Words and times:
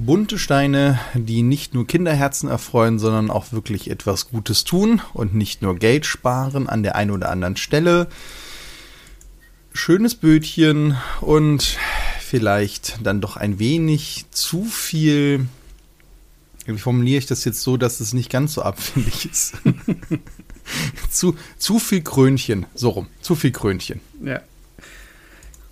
Bunte 0.00 0.38
Steine, 0.38 1.00
die 1.14 1.42
nicht 1.42 1.74
nur 1.74 1.84
Kinderherzen 1.84 2.48
erfreuen, 2.48 3.00
sondern 3.00 3.32
auch 3.32 3.50
wirklich 3.50 3.90
etwas 3.90 4.28
Gutes 4.28 4.62
tun 4.62 5.02
und 5.12 5.34
nicht 5.34 5.60
nur 5.60 5.74
Geld 5.74 6.06
sparen 6.06 6.68
an 6.68 6.84
der 6.84 6.94
einen 6.94 7.10
oder 7.10 7.30
anderen 7.30 7.56
Stelle. 7.56 8.06
Schönes 9.72 10.14
Bötchen 10.14 10.96
und 11.20 11.76
vielleicht 12.20 13.00
dann 13.02 13.20
doch 13.20 13.36
ein 13.36 13.58
wenig 13.58 14.26
zu 14.30 14.64
viel. 14.64 15.48
Wie 16.64 16.78
formuliere 16.78 17.18
ich 17.18 17.26
das 17.26 17.44
jetzt 17.44 17.62
so, 17.62 17.76
dass 17.76 17.98
es 17.98 18.12
nicht 18.12 18.30
ganz 18.30 18.54
so 18.54 18.62
abfällig 18.62 19.28
ist? 19.28 19.54
zu, 21.10 21.36
zu 21.56 21.80
viel 21.80 22.02
Krönchen, 22.02 22.66
so 22.72 22.90
rum, 22.90 23.08
zu 23.20 23.34
viel 23.34 23.50
Krönchen. 23.50 24.00
Ja. 24.22 24.42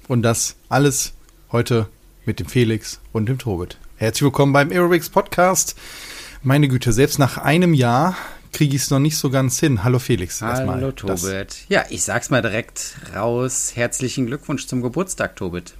Und 0.08 0.22
das 0.22 0.56
alles 0.68 1.12
heute 1.52 1.88
mit 2.24 2.40
dem 2.40 2.48
Felix 2.48 2.98
und 3.12 3.28
dem 3.28 3.38
Tobit. 3.38 3.78
Herzlich 3.98 4.24
willkommen 4.24 4.52
beim 4.52 4.70
Aerobics 4.70 5.08
Podcast. 5.08 5.74
Meine 6.42 6.68
Güte, 6.68 6.92
selbst 6.92 7.18
nach 7.18 7.38
einem 7.38 7.72
Jahr 7.72 8.14
kriege 8.52 8.76
ich 8.76 8.82
es 8.82 8.90
noch 8.90 8.98
nicht 8.98 9.16
so 9.16 9.30
ganz 9.30 9.58
hin. 9.58 9.84
Hallo 9.84 9.98
Felix. 9.98 10.42
Hallo 10.42 10.92
Tobit. 10.92 11.64
Ja, 11.70 11.82
ich 11.88 12.02
sag's 12.02 12.28
mal 12.28 12.42
direkt 12.42 12.94
raus. 13.14 13.72
Herzlichen 13.74 14.26
Glückwunsch 14.26 14.66
zum 14.66 14.82
Geburtstag, 14.82 15.34
Tobit. 15.36 15.72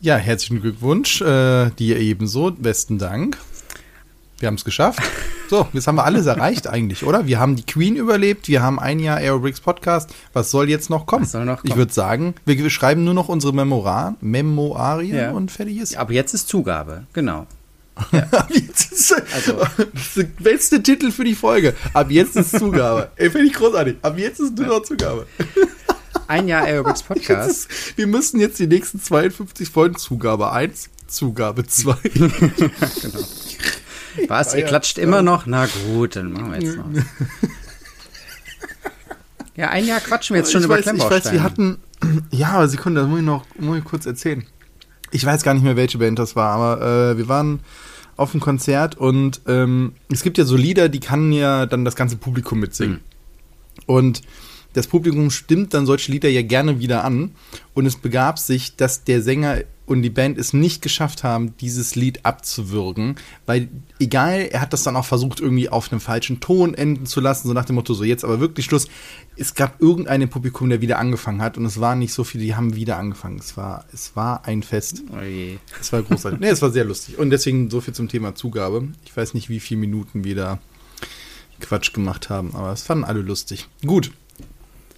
Ja, 0.00 0.16
herzlichen 0.16 0.62
Glückwunsch. 0.62 1.20
Äh, 1.20 1.70
dir 1.70 2.00
ebenso. 2.00 2.50
Besten 2.50 2.98
Dank. 2.98 3.38
Wir 4.42 4.48
haben 4.48 4.56
es 4.56 4.64
geschafft. 4.64 4.98
So, 5.48 5.68
jetzt 5.72 5.86
haben 5.86 5.94
wir 5.94 6.04
alles 6.04 6.26
erreicht 6.26 6.66
eigentlich, 6.66 7.04
oder? 7.04 7.28
Wir 7.28 7.38
haben 7.38 7.54
die 7.54 7.62
Queen 7.64 7.94
überlebt, 7.94 8.48
wir 8.48 8.60
haben 8.60 8.80
ein 8.80 8.98
Jahr 8.98 9.18
Aerobricks 9.18 9.60
Podcast. 9.60 10.10
Was 10.32 10.50
soll 10.50 10.68
jetzt 10.68 10.90
noch 10.90 11.06
kommen? 11.06 11.22
Was 11.22 11.30
soll 11.30 11.44
noch 11.44 11.58
kommen? 11.60 11.70
Ich 11.70 11.76
würde 11.76 11.92
sagen, 11.92 12.34
wir, 12.44 12.58
wir, 12.58 12.68
schreiben 12.68 13.04
nur 13.04 13.14
noch 13.14 13.28
unsere 13.28 13.52
Memoarien 13.54 15.14
Ja. 15.16 15.30
und 15.30 15.52
fertig 15.52 15.78
ist. 15.78 15.96
Aber 15.96 16.12
jetzt 16.12 16.34
ist 16.34 16.48
Zugabe, 16.48 17.04
genau. 17.12 17.46
Ab 18.32 18.48
jetzt 18.50 18.90
ist, 18.90 19.12
Also- 19.32 19.58
das 19.76 20.02
ist 20.08 20.16
der 20.16 20.24
beste 20.40 20.82
Titel 20.82 21.12
für 21.12 21.22
die 21.22 21.36
Folge. 21.36 21.74
Ab 21.92 22.10
jetzt 22.10 22.34
ist 22.34 22.58
Zugabe. 22.58 23.12
Ey, 23.14 23.30
finde 23.30 23.46
ich 23.46 23.52
großartig. 23.52 23.98
Ab 24.02 24.18
jetzt 24.18 24.40
ist 24.40 24.58
nur 24.58 24.66
noch 24.66 24.82
Zugabe. 24.82 25.24
Ein 26.26 26.48
Jahr 26.48 26.64
Aerobics 26.64 27.02
Podcast. 27.04 27.48
ist, 27.70 27.96
wir 27.96 28.08
müssen 28.08 28.40
jetzt 28.40 28.58
die 28.58 28.66
nächsten 28.66 29.00
52 29.00 29.68
Folgen 29.70 29.94
Zugabe 29.98 30.50
1, 30.50 30.90
Zugabe 31.06 31.64
2. 31.64 31.94
Was? 34.28 34.54
Ihr 34.54 34.60
Ja, 34.60 34.66
klatscht 34.66 34.98
ja. 34.98 35.04
immer 35.04 35.22
noch? 35.22 35.46
Na 35.46 35.66
gut, 35.86 36.16
dann 36.16 36.32
machen 36.32 36.52
wir 36.52 36.60
jetzt 36.60 36.76
noch. 36.76 36.86
Ja, 39.54 39.68
ein 39.68 39.86
Jahr 39.86 40.00
quatschen 40.00 40.34
wir 40.34 40.40
jetzt 40.40 40.50
schon 40.50 40.62
ich 40.62 40.64
über 40.64 40.74
weiß, 40.76 40.80
ich 40.80 40.84
Klemmbausteine. 40.86 41.24
weiß, 41.24 41.32
wir 41.32 41.42
hatten, 41.42 41.78
ja, 42.30 42.48
aber 42.52 42.68
Sekunde, 42.68 43.02
das 43.02 43.08
muss 43.10 43.18
ich 43.18 43.24
noch 43.24 43.44
muss 43.58 43.78
ich 43.78 43.84
kurz 43.84 44.06
erzählen. 44.06 44.44
Ich 45.10 45.24
weiß 45.26 45.42
gar 45.42 45.52
nicht 45.52 45.62
mehr, 45.62 45.76
welche 45.76 45.98
Band 45.98 46.18
das 46.18 46.36
war, 46.36 46.52
aber 46.58 47.10
äh, 47.12 47.18
wir 47.18 47.28
waren 47.28 47.60
auf 48.16 48.32
einem 48.32 48.40
Konzert 48.40 48.96
und 48.96 49.42
ähm, 49.46 49.92
es 50.10 50.22
gibt 50.22 50.38
ja 50.38 50.44
so 50.44 50.56
Lieder, 50.56 50.88
die 50.88 51.00
kann 51.00 51.32
ja 51.32 51.66
dann 51.66 51.84
das 51.84 51.96
ganze 51.96 52.16
Publikum 52.16 52.60
mitsingen. 52.60 53.00
Und 53.86 54.22
das 54.72 54.86
Publikum 54.86 55.30
stimmt 55.30 55.74
dann 55.74 55.84
solche 55.84 56.10
Lieder 56.12 56.30
ja 56.30 56.42
gerne 56.42 56.78
wieder 56.78 57.04
an. 57.04 57.32
Und 57.74 57.84
es 57.84 57.96
begab 57.96 58.38
sich, 58.38 58.76
dass 58.76 59.04
der 59.04 59.20
Sänger 59.22 59.58
und 59.92 60.02
die 60.02 60.10
Band 60.10 60.38
es 60.38 60.52
nicht 60.52 60.82
geschafft 60.82 61.22
haben, 61.22 61.56
dieses 61.58 61.94
Lied 61.94 62.24
abzuwürgen. 62.24 63.16
Weil, 63.46 63.68
egal, 63.98 64.48
er 64.50 64.60
hat 64.60 64.72
das 64.72 64.82
dann 64.82 64.96
auch 64.96 65.04
versucht, 65.04 65.40
irgendwie 65.40 65.68
auf 65.68 65.92
einem 65.92 66.00
falschen 66.00 66.40
Ton 66.40 66.74
enden 66.74 67.06
zu 67.06 67.20
lassen, 67.20 67.48
so 67.48 67.54
nach 67.54 67.64
dem 67.64 67.76
Motto, 67.76 67.94
so 67.94 68.04
jetzt 68.04 68.24
aber 68.24 68.40
wirklich 68.40 68.66
Schluss. 68.66 68.88
Es 69.36 69.54
gab 69.54 69.80
irgendeinen 69.80 70.28
Publikum, 70.28 70.70
der 70.70 70.80
wieder 70.80 70.98
angefangen 70.98 71.42
hat. 71.42 71.58
Und 71.58 71.64
es 71.66 71.80
waren 71.80 71.98
nicht 71.98 72.12
so 72.12 72.24
viele, 72.24 72.44
die 72.44 72.54
haben 72.54 72.74
wieder 72.74 72.96
angefangen. 72.96 73.38
Es 73.38 73.56
war, 73.56 73.84
es 73.92 74.16
war 74.16 74.46
ein 74.46 74.62
Fest. 74.62 75.02
Oh 75.12 75.22
je. 75.22 75.58
Es 75.80 75.92
war 75.92 76.02
großartig. 76.02 76.40
nee, 76.40 76.48
es 76.48 76.62
war 76.62 76.70
sehr 76.70 76.84
lustig. 76.84 77.18
Und 77.18 77.30
deswegen 77.30 77.70
so 77.70 77.80
viel 77.80 77.94
zum 77.94 78.08
Thema 78.08 78.34
Zugabe. 78.34 78.88
Ich 79.04 79.16
weiß 79.16 79.34
nicht, 79.34 79.48
wie 79.48 79.60
viele 79.60 79.80
Minuten 79.80 80.24
wir 80.24 80.34
da 80.34 80.58
Quatsch 81.60 81.92
gemacht 81.92 82.30
haben, 82.30 82.54
aber 82.54 82.72
es 82.72 82.82
fanden 82.82 83.04
alle 83.04 83.20
lustig. 83.20 83.68
Gut. 83.86 84.10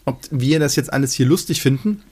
Ob 0.06 0.20
wir 0.30 0.58
das 0.58 0.76
jetzt 0.76 0.92
alles 0.92 1.12
hier 1.12 1.26
lustig 1.26 1.62
finden, 1.62 2.02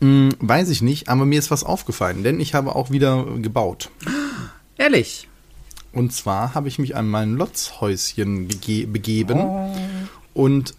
mh, 0.00 0.34
weiß 0.40 0.70
ich 0.70 0.82
nicht, 0.82 1.08
aber 1.08 1.24
mir 1.24 1.38
ist 1.38 1.50
was 1.50 1.64
aufgefallen, 1.64 2.22
denn 2.22 2.40
ich 2.40 2.54
habe 2.54 2.74
auch 2.74 2.90
wieder 2.90 3.24
gebaut. 3.40 3.90
Ehrlich. 4.76 5.28
Und 5.92 6.12
zwar 6.12 6.54
habe 6.54 6.68
ich 6.68 6.78
mich 6.78 6.96
an 6.96 7.08
mein 7.08 7.34
Lotzhäuschen 7.34 8.48
bege 8.48 8.86
begeben. 8.86 9.40
Und 10.32 10.74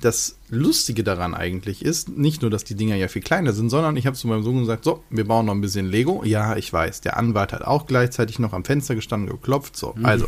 das 0.00 0.36
Lustige 0.48 1.04
daran 1.04 1.34
eigentlich 1.34 1.84
ist, 1.84 2.08
nicht 2.08 2.42
nur, 2.42 2.50
dass 2.50 2.64
die 2.64 2.74
Dinger 2.74 2.96
ja 2.96 3.08
viel 3.08 3.22
kleiner 3.22 3.52
sind, 3.52 3.70
sondern 3.70 3.96
ich 3.96 4.06
habe 4.06 4.16
zu 4.16 4.28
meinem 4.28 4.42
Sohn 4.42 4.60
gesagt, 4.60 4.84
so, 4.84 5.02
wir 5.10 5.24
bauen 5.26 5.46
noch 5.46 5.54
ein 5.54 5.60
bisschen 5.60 5.86
Lego. 5.86 6.22
Ja, 6.24 6.56
ich 6.56 6.72
weiß, 6.72 7.00
der 7.00 7.16
Anwalt 7.16 7.52
hat 7.52 7.62
auch 7.62 7.86
gleichzeitig 7.86 8.38
noch 8.38 8.52
am 8.52 8.64
Fenster 8.64 8.94
gestanden 8.94 9.28
geklopft. 9.28 9.76
So, 9.76 9.94
also, 10.02 10.26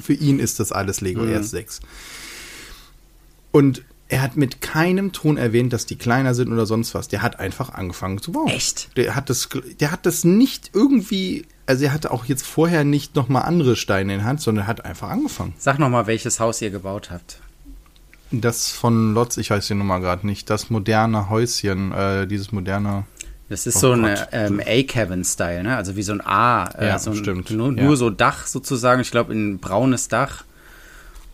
für 0.00 0.14
ihn 0.14 0.38
ist 0.38 0.60
das 0.60 0.72
alles 0.72 1.00
Lego, 1.00 1.24
er 1.24 1.40
ist 1.40 1.50
sechs. 1.50 1.80
Und 3.50 3.82
er 4.12 4.20
hat 4.20 4.36
mit 4.36 4.60
keinem 4.60 5.12
Ton 5.12 5.38
erwähnt, 5.38 5.72
dass 5.72 5.86
die 5.86 5.96
kleiner 5.96 6.34
sind 6.34 6.52
oder 6.52 6.66
sonst 6.66 6.94
was. 6.94 7.08
Der 7.08 7.22
hat 7.22 7.40
einfach 7.40 7.70
angefangen 7.70 8.20
zu 8.20 8.30
bauen. 8.32 8.48
Echt? 8.48 8.94
Der 8.98 9.14
hat 9.14 9.30
das, 9.30 9.48
der 9.80 9.90
hat 9.90 10.04
das 10.04 10.22
nicht 10.24 10.70
irgendwie, 10.74 11.46
also 11.66 11.84
er 11.84 11.94
hatte 11.94 12.10
auch 12.10 12.26
jetzt 12.26 12.44
vorher 12.46 12.84
nicht 12.84 13.16
nochmal 13.16 13.42
andere 13.44 13.74
Steine 13.74 14.12
in 14.12 14.18
der 14.20 14.28
Hand, 14.28 14.42
sondern 14.42 14.64
er 14.64 14.68
hat 14.68 14.84
einfach 14.84 15.08
angefangen. 15.08 15.54
Sag 15.58 15.78
noch 15.78 15.88
mal, 15.88 16.06
welches 16.06 16.40
Haus 16.40 16.60
ihr 16.60 16.70
gebaut 16.70 17.10
habt. 17.10 17.38
Das 18.30 18.70
von 18.70 19.14
Lotz, 19.14 19.36
ich 19.38 19.50
weiß 19.50 19.66
die 19.66 19.74
Nummer 19.74 19.98
gerade 20.00 20.26
nicht, 20.26 20.48
das 20.50 20.68
moderne 20.70 21.28
Häuschen, 21.30 21.92
äh, 21.92 22.26
dieses 22.26 22.52
moderne. 22.52 23.04
Das 23.48 23.66
ist 23.66 23.76
Oh 23.76 23.94
so 23.94 24.00
Gott. 24.00 24.28
ähm, 24.32 24.60
A-Cabin-Style, 24.64 25.62
ne? 25.62 25.76
Also 25.76 25.96
wie 25.96 26.02
so 26.02 26.12
ein 26.12 26.20
A. 26.22 26.64
Äh, 26.78 26.88
Ja, 26.88 26.98
so 26.98 27.10
ein, 27.10 27.16
stimmt. 27.16 27.50
Nur, 27.50 27.74
Ja. 27.76 27.82
nur 27.82 27.96
so 27.96 28.08
Dach 28.10 28.46
sozusagen. 28.46 29.00
Ich 29.02 29.10
glaube, 29.10 29.32
ein 29.34 29.58
braunes 29.58 30.08
Dach. 30.08 30.44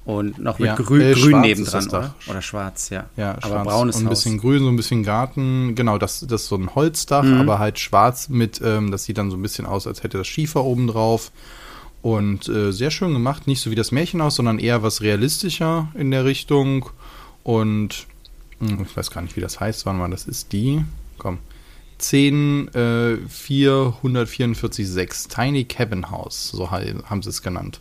Und 0.09 0.39
noch 0.39 0.59
mit 0.59 0.69
Ja, 0.69 0.75
grün, 0.75 1.03
äh, 1.03 1.13
grün 1.13 1.43
nebendran, 1.43 1.87
oder? 1.87 2.15
Oder 2.31 2.41
schwarz, 2.41 2.89
ja. 2.89 3.05
Ja, 3.19 3.33
Aber 3.33 3.47
schwarz 3.47 3.69
braunes 3.69 3.97
und 3.97 4.03
ein 4.05 4.09
Haus. 4.09 4.23
bisschen 4.23 4.39
grün, 4.39 4.61
so 4.61 4.69
ein 4.71 4.77
bisschen 4.77 5.03
Garten. 5.03 5.75
Genau, 5.75 5.99
das, 5.99 6.21
das 6.27 6.45
ist 6.45 6.49
so 6.49 6.57
ein 6.57 6.75
Holzdach, 6.75 7.25
Mhm. 7.25 7.41
aber 7.43 7.59
halt 7.59 7.79
schwarz 7.79 8.31
mit, 8.31 8.59
ähm, 8.65 8.91
das 8.91 9.05
sieht 9.05 9.19
dann 9.19 9.31
so 9.31 9.37
ein 9.37 9.43
bisschen 9.43 9.67
aus, 9.67 9.87
als 9.87 10.03
hätte 10.03 10.17
das 10.17 10.27
Schiefer 10.27 10.65
oben 10.65 10.87
drauf. 10.87 11.31
Und 12.01 12.49
äh, 12.49 12.73
sehr 12.73 12.91
schön 12.91 13.13
gemacht, 13.13 13.47
nicht 13.47 13.61
so 13.61 13.71
wie 13.71 13.75
das 13.75 13.93
Märchenhaus, 13.93 14.37
sondern 14.37 14.59
eher 14.59 14.83
was 14.83 15.03
realistischer 15.03 15.89
in 15.93 16.11
der 16.11 16.25
Richtung. 16.25 16.89
Und 17.43 18.07
hm, 18.61 18.87
ich 18.89 18.97
weiß 18.97 19.11
gar 19.11 19.21
nicht, 19.21 19.37
wie 19.37 19.43
das 19.43 19.61
heißt, 19.61 19.85
wann 19.85 19.99
mal 19.99 20.09
das 20.09 20.25
ist 20.25 20.53
die. 20.53 20.83
Komm. 21.19 21.37
10, 21.99 22.69
äh, 22.75 23.17
4, 23.29 23.95
144, 24.03 24.89
6. 24.89 25.29
Tiny 25.29 25.65
Cabin 25.65 26.11
House, 26.11 26.49
so 26.51 26.71
haben 26.71 27.23
sie 27.23 27.29
es 27.29 27.43
genannt. 27.43 27.81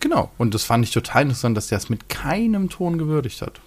Genau, 0.00 0.30
und 0.38 0.54
das 0.54 0.64
fand 0.64 0.84
ich 0.84 0.90
total 0.90 1.22
interessant, 1.22 1.56
dass 1.56 1.68
der 1.68 1.78
es 1.78 1.90
mit 1.90 2.08
keinem 2.08 2.70
Ton 2.70 2.98
gewürdigt 2.98 3.42
hat. 3.42 3.60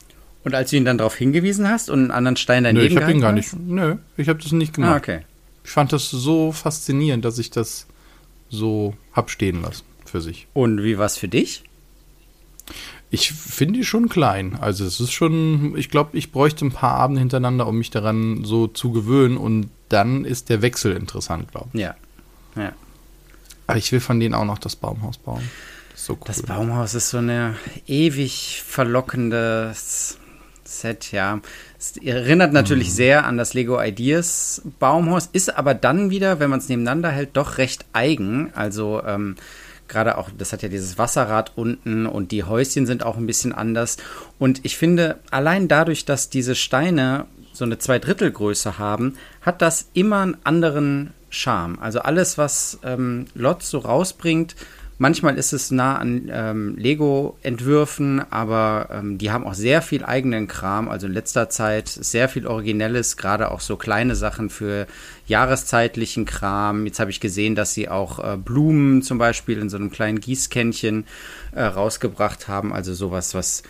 Und 0.43 0.55
als 0.55 0.71
du 0.71 0.77
ihn 0.77 0.85
dann 0.85 0.97
darauf 0.97 1.15
hingewiesen 1.15 1.69
hast 1.69 1.89
und 1.89 1.99
einen 1.99 2.11
anderen 2.11 2.35
Stein 2.35 2.63
daneben 2.63 2.85
Nö, 2.85 2.91
ich 2.91 3.01
habe 3.01 3.11
ihn 3.11 3.21
gar 3.21 3.31
nicht. 3.31 3.53
Nö, 3.55 3.97
ich 4.17 4.27
habe 4.27 4.41
das 4.41 4.51
nicht 4.51 4.69
hast? 4.69 4.75
gemacht. 4.75 4.91
Ah, 4.91 4.97
okay. 4.97 5.19
Ich 5.63 5.69
fand 5.69 5.93
das 5.93 6.09
so 6.09 6.51
faszinierend, 6.51 7.23
dass 7.23 7.37
ich 7.39 7.49
das 7.49 7.87
so 8.49 8.93
hab 9.13 9.29
stehen 9.29 9.61
lassen 9.61 9.85
für 10.05 10.19
sich. 10.19 10.47
Und 10.53 10.83
wie 10.83 10.97
war's 10.97 11.17
für 11.17 11.29
dich? 11.29 11.63
Ich 13.09 13.31
finde 13.31 13.79
die 13.79 13.85
schon 13.85 14.09
klein. 14.09 14.57
Also 14.59 14.85
es 14.85 14.99
ist 14.99 15.11
schon, 15.11 15.77
ich 15.77 15.89
glaube, 15.89 16.17
ich 16.17 16.31
bräuchte 16.31 16.65
ein 16.65 16.71
paar 16.71 16.95
Abende 16.95 17.19
hintereinander, 17.19 17.67
um 17.67 17.77
mich 17.77 17.91
daran 17.91 18.43
so 18.43 18.67
zu 18.67 18.91
gewöhnen 18.91 19.37
und 19.37 19.69
dann 19.89 20.25
ist 20.25 20.49
der 20.49 20.61
Wechsel 20.61 20.95
interessant, 20.95 21.51
glaube 21.51 21.69
ich. 21.73 21.81
Ja. 21.81 21.95
Ja. 22.55 22.73
Aber 23.67 23.77
ich 23.77 23.91
will 23.91 23.99
von 23.99 24.19
denen 24.19 24.33
auch 24.33 24.45
noch 24.45 24.57
das 24.57 24.75
Baumhaus 24.75 25.17
bauen. 25.17 25.47
So 26.05 26.15
cool. 26.15 26.19
Das 26.25 26.41
Baumhaus 26.41 26.95
ist 26.95 27.11
so 27.11 27.19
eine 27.19 27.55
ewig 27.87 28.61
verlockendes 28.67 30.17
Set, 30.65 31.13
ja. 31.13 31.39
Es 31.79 31.95
erinnert 31.95 32.51
natürlich 32.51 32.89
Mhm. 32.89 32.93
sehr 32.93 33.25
an 33.25 33.37
das 33.37 33.53
Lego 33.53 33.81
Ideas 33.81 34.61
Baumhaus, 34.79 35.29
ist 35.31 35.57
aber 35.57 35.73
dann 35.73 36.09
wieder, 36.09 36.41
wenn 36.41 36.49
man 36.49 36.59
es 36.59 36.67
nebeneinander 36.67 37.09
hält, 37.09 37.37
doch 37.37 37.57
recht 37.57 37.85
eigen. 37.93 38.51
Also 38.53 39.01
ähm, 39.05 39.37
gerade 39.87 40.17
auch, 40.17 40.29
das 40.37 40.51
hat 40.51 40.61
ja 40.61 40.67
dieses 40.67 40.97
Wasserrad 40.97 41.53
unten 41.55 42.05
und 42.05 42.33
die 42.33 42.43
Häuschen 42.43 42.85
sind 42.85 43.03
auch 43.03 43.15
ein 43.15 43.25
bisschen 43.25 43.53
anders. 43.53 43.95
Und 44.39 44.59
ich 44.65 44.75
finde, 44.75 45.19
allein 45.31 45.69
dadurch, 45.69 46.03
dass 46.03 46.29
diese 46.29 46.55
Steine 46.55 47.27
so 47.53 47.63
eine 47.63 47.77
Zweidrittelgröße 47.77 48.77
haben, 48.77 49.15
hat 49.39 49.61
das 49.61 49.87
immer 49.93 50.19
einen 50.19 50.37
anderen 50.43 51.13
Charme. 51.29 51.79
Also 51.79 51.99
alles, 51.99 52.37
was 52.37 52.79
ähm, 52.83 53.27
Lotz 53.35 53.69
so 53.69 53.77
rausbringt, 53.77 54.57
manchmal 55.03 55.37
ist 55.37 55.51
es 55.51 55.69
nah 55.69 55.97
an 55.97 56.31
ähm, 56.31 56.77
Lego-Entwürfen, 56.77 58.21
aber 58.31 58.87
ähm, 58.89 59.17
die 59.17 59.31
haben 59.31 59.43
auch 59.43 59.53
sehr 59.53 59.81
viel 59.81 60.05
eigenen 60.05 60.47
Kram. 60.47 60.87
Also 60.87 61.07
in 61.07 61.13
letzter 61.13 61.49
Zeit 61.49 61.89
sehr 61.89 62.29
viel 62.29 62.47
Originelles, 62.47 63.17
gerade 63.17 63.51
auch 63.51 63.59
so 63.59 63.75
kleine 63.75 64.15
Sachen 64.15 64.49
für 64.49 64.87
jahreszeitlichen 65.27 66.23
Kram. 66.23 66.85
Jetzt 66.85 67.01
habe 67.01 67.11
ich 67.11 67.19
gesehen, 67.19 67.53
dass 67.53 67.73
sie 67.73 67.89
auch 67.89 68.19
äh, 68.19 68.37
Blumen 68.37 69.01
zum 69.01 69.17
Beispiel 69.17 69.59
in 69.59 69.69
so 69.69 69.75
einem 69.75 69.91
kleinen 69.91 70.21
Gießkännchen 70.21 71.03
äh, 71.51 71.63
rausgebracht 71.63 72.47
haben. 72.47 72.71
Also 72.71 72.93
sowas, 72.93 73.33
was 73.33 73.63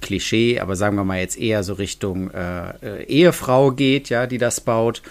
Klischee, 0.00 0.60
aber 0.60 0.76
sagen 0.76 0.94
wir 0.94 1.02
mal 1.02 1.18
jetzt 1.18 1.40
eher 1.40 1.64
so 1.64 1.72
Richtung 1.72 2.30
äh, 2.30 2.70
äh, 2.82 3.04
Ehefrau 3.06 3.72
geht, 3.72 4.10
ja, 4.10 4.28
die 4.28 4.38
das 4.38 4.60
baut. 4.60 5.02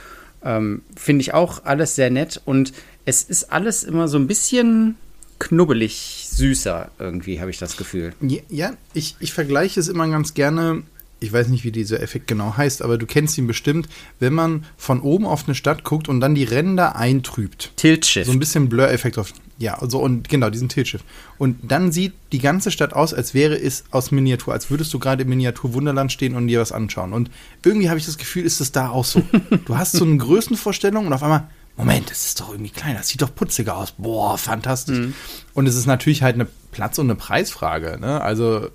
Ähm, 0.46 0.84
Finde 0.96 1.24
ich 1.24 1.34
auch 1.34 1.66
alles 1.66 1.96
sehr 1.96 2.10
nett 2.10 2.42
und 2.46 2.72
es 3.04 3.24
ist 3.24 3.52
alles 3.52 3.84
immer 3.84 4.08
so 4.08 4.18
ein 4.18 4.28
bisschen 4.28 4.96
knubbelig 5.40 6.28
süßer, 6.30 6.92
irgendwie, 7.00 7.40
habe 7.40 7.50
ich 7.50 7.58
das 7.58 7.78
Gefühl. 7.78 8.14
Ja, 8.50 8.74
ich, 8.94 9.16
ich 9.20 9.34
vergleiche 9.34 9.80
es 9.80 9.88
immer 9.88 10.08
ganz 10.08 10.34
gerne. 10.34 10.84
Ich 11.22 11.34
weiß 11.34 11.50
nicht, 11.50 11.66
wie 11.66 11.72
dieser 11.72 12.02
Effekt 12.02 12.28
genau 12.28 12.56
heißt, 12.56 12.82
aber 12.82 12.98
du 12.98 13.06
kennst 13.06 13.38
ihn 13.38 13.48
bestimmt, 13.48 13.90
wenn 14.20 14.34
man 14.34 14.66
von 14.78 15.02
oben 15.02 15.26
auf 15.26 15.46
eine 15.48 15.56
Stadt 15.56 15.84
guckt 15.84 16.08
und 16.08 16.22
dann 16.22 16.34
die 16.34 16.46
Ränder 16.46 16.96
eintrübt. 16.96 17.74
Tiltschiff. 17.76 18.26
So 18.26 18.32
ein 18.32 18.40
bisschen 18.40 18.70
Blur-Effekt 18.70 19.18
auf. 19.18 19.34
Ja, 19.58 19.78
so 19.86 20.00
und 20.00 20.30
genau, 20.30 20.50
diesen 20.50 20.70
Tiltschiff. 20.70 21.04
Und 21.38 21.58
dann 21.70 21.92
sieht 21.92 22.14
die 22.32 22.40
ganze 22.40 22.72
Stadt 22.72 22.94
aus, 22.94 23.14
als 23.14 23.34
wäre 23.34 23.60
es 23.60 23.84
aus 23.92 24.12
Miniatur, 24.12 24.54
als 24.54 24.72
würdest 24.72 24.94
du 24.94 25.00
gerade 25.00 25.24
im 25.24 25.30
Miniatur 25.30 25.74
Wunderland 25.74 26.14
stehen 26.14 26.36
und 26.36 26.48
dir 26.48 26.62
was 26.62 26.72
anschauen. 26.72 27.12
Und 27.12 27.30
irgendwie 27.66 27.90
habe 27.90 28.00
ich 28.00 28.06
das 28.06 28.18
Gefühl, 28.18 28.46
ist 28.46 28.62
es 28.62 28.72
da 28.72 28.90
auch 28.90 29.04
so. 29.04 29.22
du 29.66 29.78
hast 29.78 29.92
so 29.92 30.06
eine 30.06 30.16
Größenvorstellung 30.16 31.08
und 31.08 31.12
auf 31.12 31.24
einmal 31.24 31.50
Moment, 31.80 32.12
das 32.12 32.26
ist 32.26 32.42
doch 32.42 32.52
irgendwie 32.52 32.72
kleiner, 32.72 32.98
das 32.98 33.08
sieht 33.08 33.22
doch 33.22 33.34
putziger 33.34 33.78
aus. 33.78 33.94
Boah, 33.98 34.38
fantastisch. 34.38 34.98
Mhm. 34.98 35.14
Und 35.54 35.66
es 35.66 35.76
ist 35.76 35.86
natürlich 35.86 36.24
halt 36.24 36.36
eine 36.36 36.46
Platz- 36.72 37.00
und 37.00 37.06
eine 37.06 37.16
Preisfrage. 37.16 37.98
Ne? 38.02 38.20
Also 38.20 38.68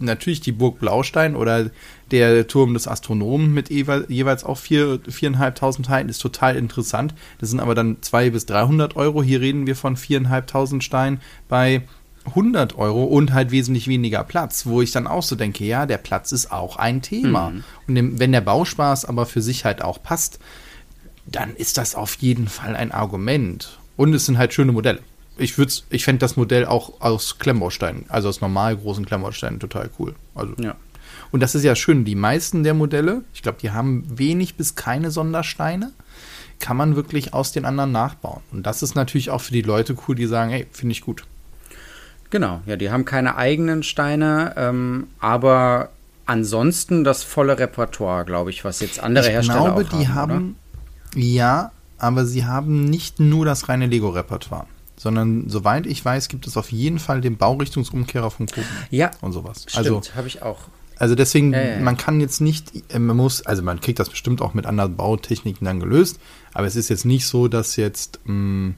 natürlich 0.00 0.42
die 0.42 0.52
Burg 0.52 0.78
Blaustein 0.78 1.34
oder 1.34 1.70
der 2.12 2.46
Turm 2.46 2.74
des 2.74 2.86
Astronomen 2.86 3.52
mit 3.52 3.68
jeweils 3.68 4.44
auch 4.44 4.58
vier, 4.58 5.00
viereinhalbtausend 5.08 5.86
Teilen 5.86 6.08
ist 6.08 6.18
total 6.18 6.54
interessant. 6.54 7.14
Das 7.40 7.50
sind 7.50 7.58
aber 7.58 7.74
dann 7.74 7.96
zwei 8.00 8.30
bis 8.30 8.46
300 8.46 8.94
Euro. 8.94 9.24
Hier 9.24 9.40
reden 9.40 9.66
wir 9.66 9.74
von 9.74 9.96
viereinhalbtausend 9.96 10.84
Steinen 10.84 11.20
bei 11.48 11.82
100 12.26 12.78
Euro 12.78 13.02
und 13.02 13.32
halt 13.32 13.50
wesentlich 13.50 13.88
weniger 13.88 14.22
Platz, 14.22 14.66
wo 14.66 14.80
ich 14.80 14.92
dann 14.92 15.08
auch 15.08 15.24
so 15.24 15.34
denke, 15.34 15.64
ja, 15.64 15.86
der 15.86 15.98
Platz 15.98 16.30
ist 16.30 16.52
auch 16.52 16.76
ein 16.76 17.02
Thema. 17.02 17.50
Mhm. 17.50 17.64
Und 17.88 18.20
wenn 18.20 18.30
der 18.30 18.40
Bauspaß 18.40 19.04
aber 19.06 19.26
für 19.26 19.42
sich 19.42 19.64
halt 19.64 19.82
auch 19.82 20.00
passt, 20.00 20.38
dann 21.26 21.54
ist 21.54 21.78
das 21.78 21.94
auf 21.94 22.14
jeden 22.16 22.48
Fall 22.48 22.76
ein 22.76 22.92
Argument. 22.92 23.78
Und 23.96 24.14
es 24.14 24.26
sind 24.26 24.38
halt 24.38 24.52
schöne 24.52 24.72
Modelle. 24.72 25.00
Ich 25.38 25.56
würde, 25.58 25.72
ich 25.90 26.04
fände 26.04 26.20
das 26.20 26.36
Modell 26.36 26.66
auch 26.66 27.00
aus 27.00 27.38
Klemmbausteinen, 27.38 28.04
also 28.08 28.28
aus 28.28 28.40
normal 28.40 28.76
großen 28.76 29.06
Klemmbausteinen, 29.06 29.60
total 29.60 29.90
cool. 29.98 30.14
Also. 30.34 30.54
Ja. 30.58 30.76
Und 31.30 31.40
das 31.40 31.54
ist 31.54 31.64
ja 31.64 31.74
schön. 31.74 32.04
Die 32.04 32.14
meisten 32.14 32.62
der 32.62 32.74
Modelle, 32.74 33.22
ich 33.32 33.42
glaube, 33.42 33.58
die 33.60 33.70
haben 33.70 34.04
wenig 34.06 34.56
bis 34.56 34.74
keine 34.74 35.10
Sondersteine, 35.10 35.92
kann 36.58 36.76
man 36.76 36.96
wirklich 36.96 37.32
aus 37.32 37.52
den 37.52 37.64
anderen 37.64 37.92
nachbauen. 37.92 38.42
Und 38.52 38.66
das 38.66 38.82
ist 38.82 38.94
natürlich 38.94 39.30
auch 39.30 39.40
für 39.40 39.52
die 39.52 39.62
Leute 39.62 39.96
cool, 40.06 40.14
die 40.14 40.26
sagen, 40.26 40.50
hey, 40.50 40.66
finde 40.70 40.92
ich 40.92 41.00
gut. 41.00 41.24
Genau, 42.30 42.62
ja, 42.66 42.76
die 42.76 42.90
haben 42.90 43.04
keine 43.04 43.36
eigenen 43.36 43.82
Steine, 43.82 44.54
ähm, 44.56 45.08
aber 45.20 45.90
ansonsten 46.24 47.04
das 47.04 47.22
volle 47.24 47.58
Repertoire, 47.58 48.24
glaube 48.24 48.50
ich, 48.50 48.64
was 48.64 48.80
jetzt 48.80 49.00
andere 49.00 49.26
ich 49.26 49.32
Hersteller 49.32 49.58
glaube, 49.58 49.70
auch 49.70 49.74
haben. 49.74 49.82
Ich 49.82 49.88
glaube, 49.90 50.04
die 50.04 50.08
haben, 50.08 50.56
ja, 51.14 51.72
aber 51.98 52.26
sie 52.26 52.44
haben 52.44 52.84
nicht 52.84 53.20
nur 53.20 53.44
das 53.44 53.68
reine 53.68 53.86
Lego-Repertoire, 53.86 54.66
sondern 54.96 55.48
soweit 55.48 55.86
ich 55.86 56.04
weiß, 56.04 56.28
gibt 56.28 56.46
es 56.46 56.56
auf 56.56 56.72
jeden 56.72 56.98
Fall 56.98 57.20
den 57.20 57.36
Baurichtungsumkehrer 57.36 58.30
von 58.30 58.46
Koben. 58.46 58.66
Ja. 58.90 59.10
Und 59.20 59.32
sowas. 59.32 59.64
Stimmt, 59.68 59.76
also 59.76 60.02
habe 60.16 60.28
ich 60.28 60.42
auch. 60.42 60.58
Also 60.96 61.14
deswegen, 61.14 61.52
ja, 61.52 61.80
man 61.80 61.96
kann 61.96 62.20
jetzt 62.20 62.40
nicht, 62.40 62.72
äh, 62.92 62.98
man 62.98 63.16
muss, 63.16 63.44
also 63.44 63.62
man 63.62 63.80
kriegt 63.80 63.98
das 63.98 64.08
bestimmt 64.08 64.40
auch 64.40 64.54
mit 64.54 64.66
anderen 64.66 64.96
Bautechniken 64.96 65.64
dann 65.64 65.80
gelöst, 65.80 66.20
aber 66.52 66.66
es 66.66 66.76
ist 66.76 66.90
jetzt 66.90 67.04
nicht 67.04 67.26
so, 67.26 67.48
dass 67.48 67.76
jetzt, 67.76 68.20
mh, 68.24 68.34
mm, 68.34 68.74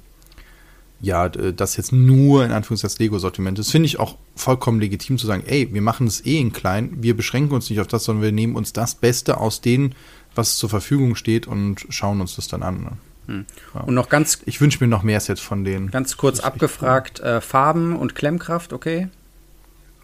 ja, 1.00 1.28
das 1.28 1.76
jetzt 1.76 1.92
nur 1.92 2.44
in 2.46 2.50
Anführungszeichen 2.50 2.94
das 2.94 2.98
Lego-Sortiment 2.98 3.58
ist. 3.58 3.70
Finde 3.70 3.86
ich 3.86 3.98
auch 3.98 4.16
vollkommen 4.36 4.80
legitim 4.80 5.18
zu 5.18 5.26
sagen, 5.26 5.42
ey, 5.46 5.68
wir 5.74 5.82
machen 5.82 6.06
es 6.06 6.24
eh 6.24 6.38
in 6.38 6.52
klein, 6.52 6.96
wir 7.02 7.14
beschränken 7.14 7.54
uns 7.54 7.68
nicht 7.68 7.80
auf 7.80 7.88
das, 7.88 8.04
sondern 8.04 8.22
wir 8.22 8.32
nehmen 8.32 8.56
uns 8.56 8.72
das 8.72 8.94
Beste 8.94 9.36
aus 9.36 9.60
den 9.60 9.94
was 10.34 10.56
zur 10.56 10.68
Verfügung 10.68 11.14
steht 11.16 11.46
und 11.46 11.86
schauen 11.88 12.20
uns 12.20 12.36
das 12.36 12.48
dann 12.48 12.62
an. 12.62 12.82
Ne? 12.82 12.90
Hm. 13.26 13.46
Ja. 13.74 13.80
Und 13.82 13.94
noch 13.94 14.08
ganz. 14.08 14.40
Ich 14.46 14.60
wünsche 14.60 14.82
mir 14.82 14.88
noch 14.88 15.02
mehr 15.02 15.20
Sets 15.20 15.40
von 15.40 15.64
denen. 15.64 15.90
Ganz 15.90 16.16
kurz 16.16 16.40
abgefragt: 16.40 17.20
cool. 17.22 17.28
äh, 17.28 17.40
Farben 17.40 17.96
und 17.96 18.14
Klemmkraft, 18.14 18.72
okay? 18.72 19.08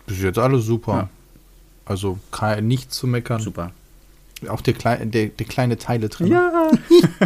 Bis 0.07 0.23
jetzt 0.23 0.39
alles 0.39 0.65
super. 0.65 0.93
Ja. 0.93 1.11
Also 1.85 2.19
kann, 2.31 2.67
nichts 2.67 2.97
zu 2.97 3.07
meckern. 3.07 3.41
Super. 3.41 3.73
Auch 4.49 4.61
der, 4.61 4.75
Klei 4.75 4.97
der, 5.05 5.27
der 5.27 5.47
kleine 5.47 5.77
Teile 5.77 6.09
drin. 6.09 6.29
Ja. 6.29 6.71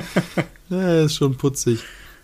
ja, 0.69 1.05
ist 1.05 1.15
schon 1.15 1.37
putzig. 1.37 1.81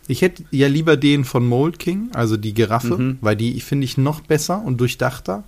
Ich 0.09 0.23
hätte 0.23 0.45
ja 0.51 0.67
lieber 0.67 0.97
den 0.97 1.25
von 1.25 1.47
Mold 1.47 1.79
King, 1.79 2.11
also 2.13 2.37
die 2.37 2.53
Giraffe, 2.53 2.99
mhm. 2.99 3.19
weil 3.21 3.37
die 3.37 3.61
finde 3.61 3.85
ich 3.85 3.97
noch 3.97 4.21
besser 4.21 4.61
und 4.61 4.79
durchdachter. 4.79 5.45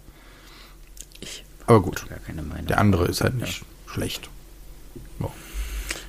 Ich 1.21 1.45
Aber 1.67 1.81
gut, 1.81 2.07
der 2.69 2.79
andere 2.79 3.07
ist 3.07 3.23
halt 3.23 3.35
nicht 3.35 3.63
ja. 3.63 3.93
schlecht. 3.93 4.29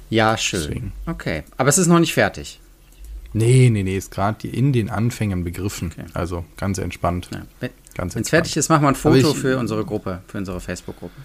Ja, 0.09 0.37
schön. 0.37 0.61
Deswegen. 0.61 0.93
Okay. 1.07 1.43
Aber 1.57 1.69
es 1.69 1.77
ist 1.77 1.87
noch 1.87 1.99
nicht 1.99 2.13
fertig. 2.13 2.59
Nee, 3.33 3.71
nee, 3.71 3.81
nee, 3.81 3.97
ist 3.97 4.11
gerade 4.11 4.47
in 4.47 4.71
den 4.71 4.91
Anfängen 4.91 5.43
begriffen. 5.43 5.91
Okay. 5.91 6.05
Also 6.13 6.45
ganz 6.55 6.77
entspannt. 6.77 7.29
Ja. 7.33 7.69
Wenn 7.95 8.07
es 8.07 8.29
fertig 8.29 8.55
ist, 8.55 8.69
machen 8.69 8.83
wir 8.83 8.89
ein 8.89 8.95
Foto 8.95 9.31
ich, 9.31 9.37
für 9.37 9.57
unsere 9.57 9.83
Gruppe, 9.85 10.21
für 10.27 10.37
unsere 10.37 10.59
Facebook-Gruppe. 10.59 11.15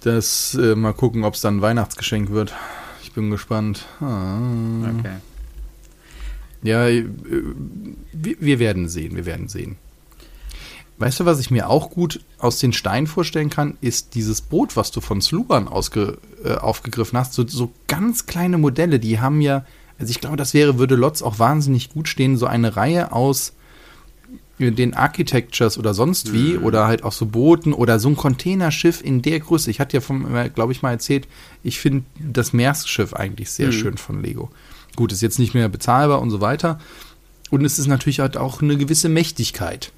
Das 0.00 0.54
äh, 0.54 0.74
mal 0.74 0.94
gucken, 0.94 1.24
ob 1.24 1.34
es 1.34 1.42
dann 1.42 1.58
ein 1.58 1.62
Weihnachtsgeschenk 1.62 2.30
wird. 2.30 2.54
Ich 3.02 3.12
bin 3.12 3.30
gespannt. 3.30 3.84
Ah. 4.00 4.38
Okay. 4.98 5.16
Ja, 6.62 6.88
äh, 6.88 7.04
wir, 8.12 8.36
wir 8.40 8.58
werden 8.58 8.88
sehen, 8.88 9.16
wir 9.16 9.26
werden 9.26 9.48
sehen. 9.48 9.76
Weißt 10.98 11.20
du, 11.20 11.26
was 11.26 11.38
ich 11.38 11.50
mir 11.50 11.68
auch 11.68 11.90
gut 11.90 12.20
aus 12.38 12.58
den 12.58 12.72
Steinen 12.72 13.06
vorstellen 13.06 13.50
kann, 13.50 13.78
ist 13.80 14.16
dieses 14.16 14.40
Boot, 14.40 14.76
was 14.76 14.90
du 14.90 15.00
von 15.00 15.20
Sluban 15.20 15.68
ausge, 15.68 16.18
äh, 16.44 16.54
aufgegriffen 16.54 17.16
hast. 17.16 17.34
So, 17.34 17.46
so 17.46 17.72
ganz 17.86 18.26
kleine 18.26 18.58
Modelle, 18.58 18.98
die 18.98 19.20
haben 19.20 19.40
ja, 19.40 19.64
also 19.98 20.10
ich 20.10 20.20
glaube, 20.20 20.36
das 20.36 20.54
wäre, 20.54 20.78
würde 20.78 20.96
Lotz 20.96 21.22
auch 21.22 21.38
wahnsinnig 21.38 21.90
gut 21.90 22.08
stehen, 22.08 22.36
so 22.36 22.46
eine 22.46 22.74
Reihe 22.74 23.12
aus 23.12 23.52
äh, 24.58 24.72
den 24.72 24.94
Architectures 24.94 25.78
oder 25.78 25.94
sonst 25.94 26.32
wie 26.32 26.54
mhm. 26.54 26.64
oder 26.64 26.88
halt 26.88 27.04
auch 27.04 27.12
so 27.12 27.26
Booten 27.26 27.72
oder 27.72 28.00
so 28.00 28.08
ein 28.08 28.16
Containerschiff 28.16 29.00
in 29.00 29.22
der 29.22 29.38
Größe. 29.38 29.70
Ich 29.70 29.78
hatte 29.78 29.98
ja 29.98 30.00
vom, 30.00 30.34
äh, 30.34 30.48
glaube 30.48 30.72
ich 30.72 30.82
mal 30.82 30.90
erzählt, 30.90 31.28
ich 31.62 31.78
finde 31.78 32.06
das 32.18 32.52
Maersk-Schiff 32.52 33.14
eigentlich 33.14 33.50
sehr 33.50 33.68
mhm. 33.68 33.72
schön 33.72 33.98
von 33.98 34.20
Lego. 34.20 34.50
Gut, 34.96 35.12
ist 35.12 35.22
jetzt 35.22 35.38
nicht 35.38 35.54
mehr 35.54 35.68
bezahlbar 35.68 36.20
und 36.20 36.30
so 36.30 36.40
weiter. 36.40 36.80
Und 37.50 37.64
es 37.64 37.78
ist 37.78 37.86
natürlich 37.86 38.18
halt 38.18 38.36
auch 38.36 38.62
eine 38.62 38.76
gewisse 38.76 39.08
Mächtigkeit. 39.08 39.92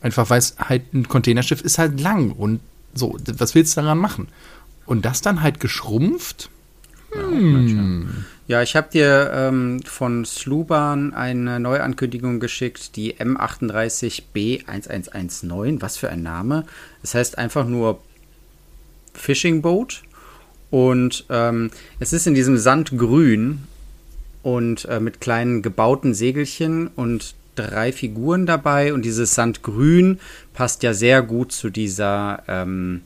Einfach 0.00 0.30
weil 0.30 0.38
es 0.38 0.56
halt 0.58 0.94
ein 0.94 1.08
Containerschiff 1.08 1.60
ist 1.60 1.78
halt 1.78 2.00
lang 2.00 2.32
und 2.32 2.60
so, 2.94 3.18
was 3.34 3.54
willst 3.54 3.76
du 3.76 3.82
daran 3.82 3.98
machen? 3.98 4.28
Und 4.86 5.04
das 5.04 5.20
dann 5.20 5.42
halt 5.42 5.60
geschrumpft? 5.60 6.48
Hm. 7.12 8.24
Ja, 8.46 8.62
ich 8.62 8.76
habe 8.76 8.88
dir 8.90 9.30
ähm, 9.32 9.80
von 9.84 10.24
Sluban 10.24 11.12
eine 11.14 11.58
Neuankündigung 11.60 12.40
geschickt, 12.40 12.96
die 12.96 13.14
M38B1119. 13.14 15.80
Was 15.80 15.96
für 15.96 16.10
ein 16.10 16.22
Name. 16.22 16.66
Das 17.02 17.14
heißt 17.14 17.38
einfach 17.38 17.66
nur 17.66 18.02
Fishing 19.14 19.62
Boat. 19.62 20.02
Und 20.70 21.24
ähm, 21.30 21.70
es 21.98 22.12
ist 22.12 22.26
in 22.26 22.34
diesem 22.34 22.58
Sandgrün 22.58 23.62
und 24.42 24.84
äh, 24.86 24.98
mit 25.00 25.20
kleinen 25.20 25.62
gebauten 25.62 26.14
Segelchen 26.14 26.88
und 26.88 27.34
drei 27.54 27.92
Figuren 27.92 28.46
dabei 28.46 28.92
und 28.94 29.04
dieses 29.04 29.34
Sandgrün 29.34 30.18
passt 30.54 30.82
ja 30.82 30.94
sehr 30.94 31.22
gut 31.22 31.52
zu 31.52 31.70
dieser 31.70 32.42
ähm, 32.48 33.02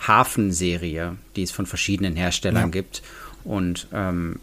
Hafenserie, 0.00 1.16
die 1.36 1.42
es 1.42 1.50
von 1.50 1.66
verschiedenen 1.66 2.16
Herstellern 2.16 2.64
ja. 2.64 2.68
gibt. 2.68 3.02
Und 3.44 3.88
ähm, 3.92 4.36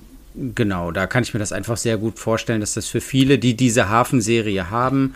genau, 0.56 0.92
da 0.92 1.08
kann 1.08 1.24
ich 1.24 1.34
mir 1.34 1.40
das 1.40 1.52
einfach 1.52 1.78
sehr 1.78 1.98
gut 1.98 2.20
vorstellen, 2.20 2.62
dass 2.62 2.74
das 2.74 2.88
für 2.88 3.02
viele, 3.02 3.40
die 3.40 3.56
diese 3.56 3.90
Hafenserie 3.90 4.70
haben, 4.70 5.16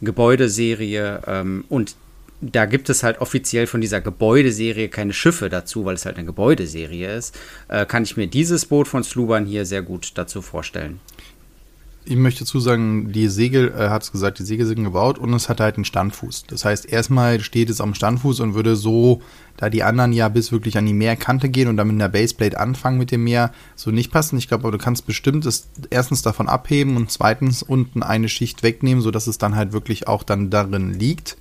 Gebäudeserie 0.00 1.20
ähm, 1.26 1.64
und 1.68 1.96
da 2.40 2.66
gibt 2.66 2.90
es 2.90 3.02
halt 3.02 3.20
offiziell 3.20 3.66
von 3.66 3.80
dieser 3.80 4.02
Gebäudeserie 4.02 4.88
keine 4.88 5.14
Schiffe 5.14 5.48
dazu, 5.48 5.86
weil 5.86 5.94
es 5.94 6.04
halt 6.04 6.16
eine 6.16 6.26
Gebäudeserie 6.26 7.16
ist, 7.16 7.38
äh, 7.68 7.86
kann 7.86 8.02
ich 8.02 8.18
mir 8.18 8.26
dieses 8.26 8.66
Boot 8.66 8.86
von 8.86 9.02
Sluban 9.02 9.46
hier 9.46 9.64
sehr 9.64 9.80
gut 9.80 10.12
dazu 10.16 10.42
vorstellen 10.42 11.00
ich 12.06 12.16
möchte 12.16 12.44
dazu 12.44 12.60
sagen, 12.60 13.12
die 13.12 13.28
Segel, 13.28 13.72
er 13.76 13.90
hat 13.90 14.02
es 14.02 14.12
gesagt, 14.12 14.38
die 14.38 14.44
Segel 14.44 14.66
sind 14.66 14.84
gebaut 14.84 15.18
und 15.18 15.32
es 15.32 15.48
hat 15.48 15.60
halt 15.60 15.76
einen 15.76 15.86
Standfuß. 15.86 16.44
Das 16.48 16.64
heißt, 16.64 16.86
erstmal 16.86 17.40
steht 17.40 17.70
es 17.70 17.80
am 17.80 17.94
Standfuß 17.94 18.40
und 18.40 18.54
würde 18.54 18.76
so, 18.76 19.22
da 19.56 19.70
die 19.70 19.82
anderen 19.82 20.12
ja 20.12 20.28
bis 20.28 20.52
wirklich 20.52 20.76
an 20.76 20.84
die 20.84 20.92
Meerkante 20.92 21.48
gehen 21.48 21.68
und 21.68 21.76
dann 21.76 21.86
mit 21.86 21.94
einer 21.94 22.08
Baseplate 22.08 22.58
anfangen 22.58 22.98
mit 22.98 23.10
dem 23.10 23.24
Meer, 23.24 23.52
so 23.74 23.90
nicht 23.90 24.12
passen. 24.12 24.36
Ich 24.36 24.48
glaube, 24.48 24.64
aber 24.64 24.76
du 24.76 24.82
kannst 24.82 25.06
bestimmt 25.06 25.46
es 25.46 25.68
erstens 25.90 26.22
davon 26.22 26.48
abheben 26.48 26.96
und 26.96 27.10
zweitens 27.10 27.62
unten 27.62 28.02
eine 28.02 28.28
Schicht 28.28 28.62
wegnehmen, 28.62 29.02
sodass 29.02 29.26
es 29.26 29.38
dann 29.38 29.56
halt 29.56 29.72
wirklich 29.72 30.06
auch 30.06 30.24
dann 30.24 30.50
darin 30.50 30.92
liegt. 30.92 31.36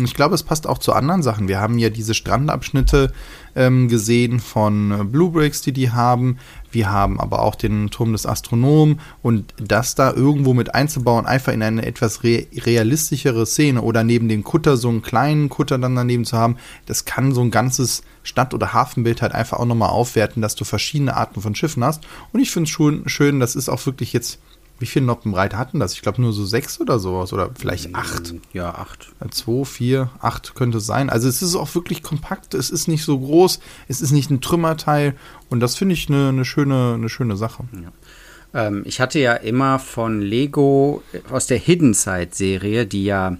Und 0.00 0.06
ich 0.06 0.14
glaube, 0.14 0.34
es 0.34 0.42
passt 0.42 0.66
auch 0.66 0.78
zu 0.78 0.94
anderen 0.94 1.22
Sachen. 1.22 1.46
Wir 1.46 1.60
haben 1.60 1.78
ja 1.78 1.90
diese 1.90 2.14
Strandabschnitte 2.14 3.12
ähm, 3.54 3.86
gesehen 3.88 4.40
von 4.40 4.92
äh, 4.92 5.04
Blue 5.04 5.30
Bricks, 5.30 5.60
die 5.60 5.74
die 5.74 5.90
haben. 5.90 6.38
Wir 6.72 6.90
haben 6.90 7.20
aber 7.20 7.42
auch 7.42 7.54
den 7.54 7.90
Turm 7.90 8.12
des 8.12 8.24
Astronomen 8.24 8.98
und 9.20 9.52
das 9.58 9.96
da 9.96 10.10
irgendwo 10.10 10.54
mit 10.54 10.74
einzubauen, 10.74 11.26
einfach 11.26 11.52
in 11.52 11.62
eine 11.62 11.84
etwas 11.84 12.24
re 12.24 12.46
realistischere 12.54 13.44
Szene 13.44 13.82
oder 13.82 14.02
neben 14.02 14.30
dem 14.30 14.42
Kutter 14.42 14.78
so 14.78 14.88
einen 14.88 15.02
kleinen 15.02 15.50
Kutter 15.50 15.76
dann 15.76 15.94
daneben 15.94 16.24
zu 16.24 16.38
haben, 16.38 16.56
das 16.86 17.04
kann 17.04 17.34
so 17.34 17.42
ein 17.42 17.50
ganzes 17.50 18.02
Stadt- 18.22 18.54
oder 18.54 18.72
Hafenbild 18.72 19.20
halt 19.20 19.32
einfach 19.32 19.58
auch 19.58 19.66
nochmal 19.66 19.90
aufwerten, 19.90 20.40
dass 20.40 20.54
du 20.54 20.64
verschiedene 20.64 21.14
Arten 21.14 21.42
von 21.42 21.54
Schiffen 21.54 21.84
hast. 21.84 22.04
Und 22.32 22.40
ich 22.40 22.50
finde 22.50 22.70
es 22.70 23.12
schön, 23.12 23.38
das 23.38 23.54
ist 23.54 23.68
auch 23.68 23.84
wirklich 23.84 24.14
jetzt 24.14 24.38
wie 24.80 24.86
viele 24.86 25.04
Noppen 25.04 25.32
breit 25.32 25.54
hatten 25.54 25.78
das? 25.78 25.92
Ich 25.92 26.00
glaube 26.00 26.20
nur 26.22 26.32
so 26.32 26.44
sechs 26.44 26.80
oder 26.80 26.98
sowas 26.98 27.32
oder 27.34 27.50
vielleicht 27.56 27.94
acht. 27.94 28.34
Ja, 28.52 28.74
acht. 28.74 29.12
Zwei, 29.30 29.64
vier, 29.64 30.10
acht 30.20 30.54
könnte 30.54 30.78
es 30.78 30.86
sein. 30.86 31.10
Also 31.10 31.28
es 31.28 31.42
ist 31.42 31.54
auch 31.54 31.74
wirklich 31.74 32.02
kompakt, 32.02 32.54
es 32.54 32.70
ist 32.70 32.88
nicht 32.88 33.04
so 33.04 33.20
groß, 33.20 33.60
es 33.88 34.00
ist 34.00 34.10
nicht 34.10 34.30
ein 34.30 34.40
Trümmerteil 34.40 35.14
und 35.50 35.60
das 35.60 35.76
finde 35.76 35.92
ich 35.92 36.08
eine, 36.08 36.30
eine, 36.30 36.46
schöne, 36.46 36.94
eine 36.94 37.10
schöne 37.10 37.36
Sache. 37.36 37.64
Ja. 37.74 38.68
Ähm, 38.68 38.82
ich 38.86 39.00
hatte 39.00 39.18
ja 39.18 39.34
immer 39.34 39.78
von 39.78 40.22
Lego 40.22 41.02
aus 41.30 41.46
der 41.46 41.58
Hidden 41.58 41.92
Side 41.92 42.30
Serie, 42.32 42.86
die 42.86 43.04
ja 43.04 43.36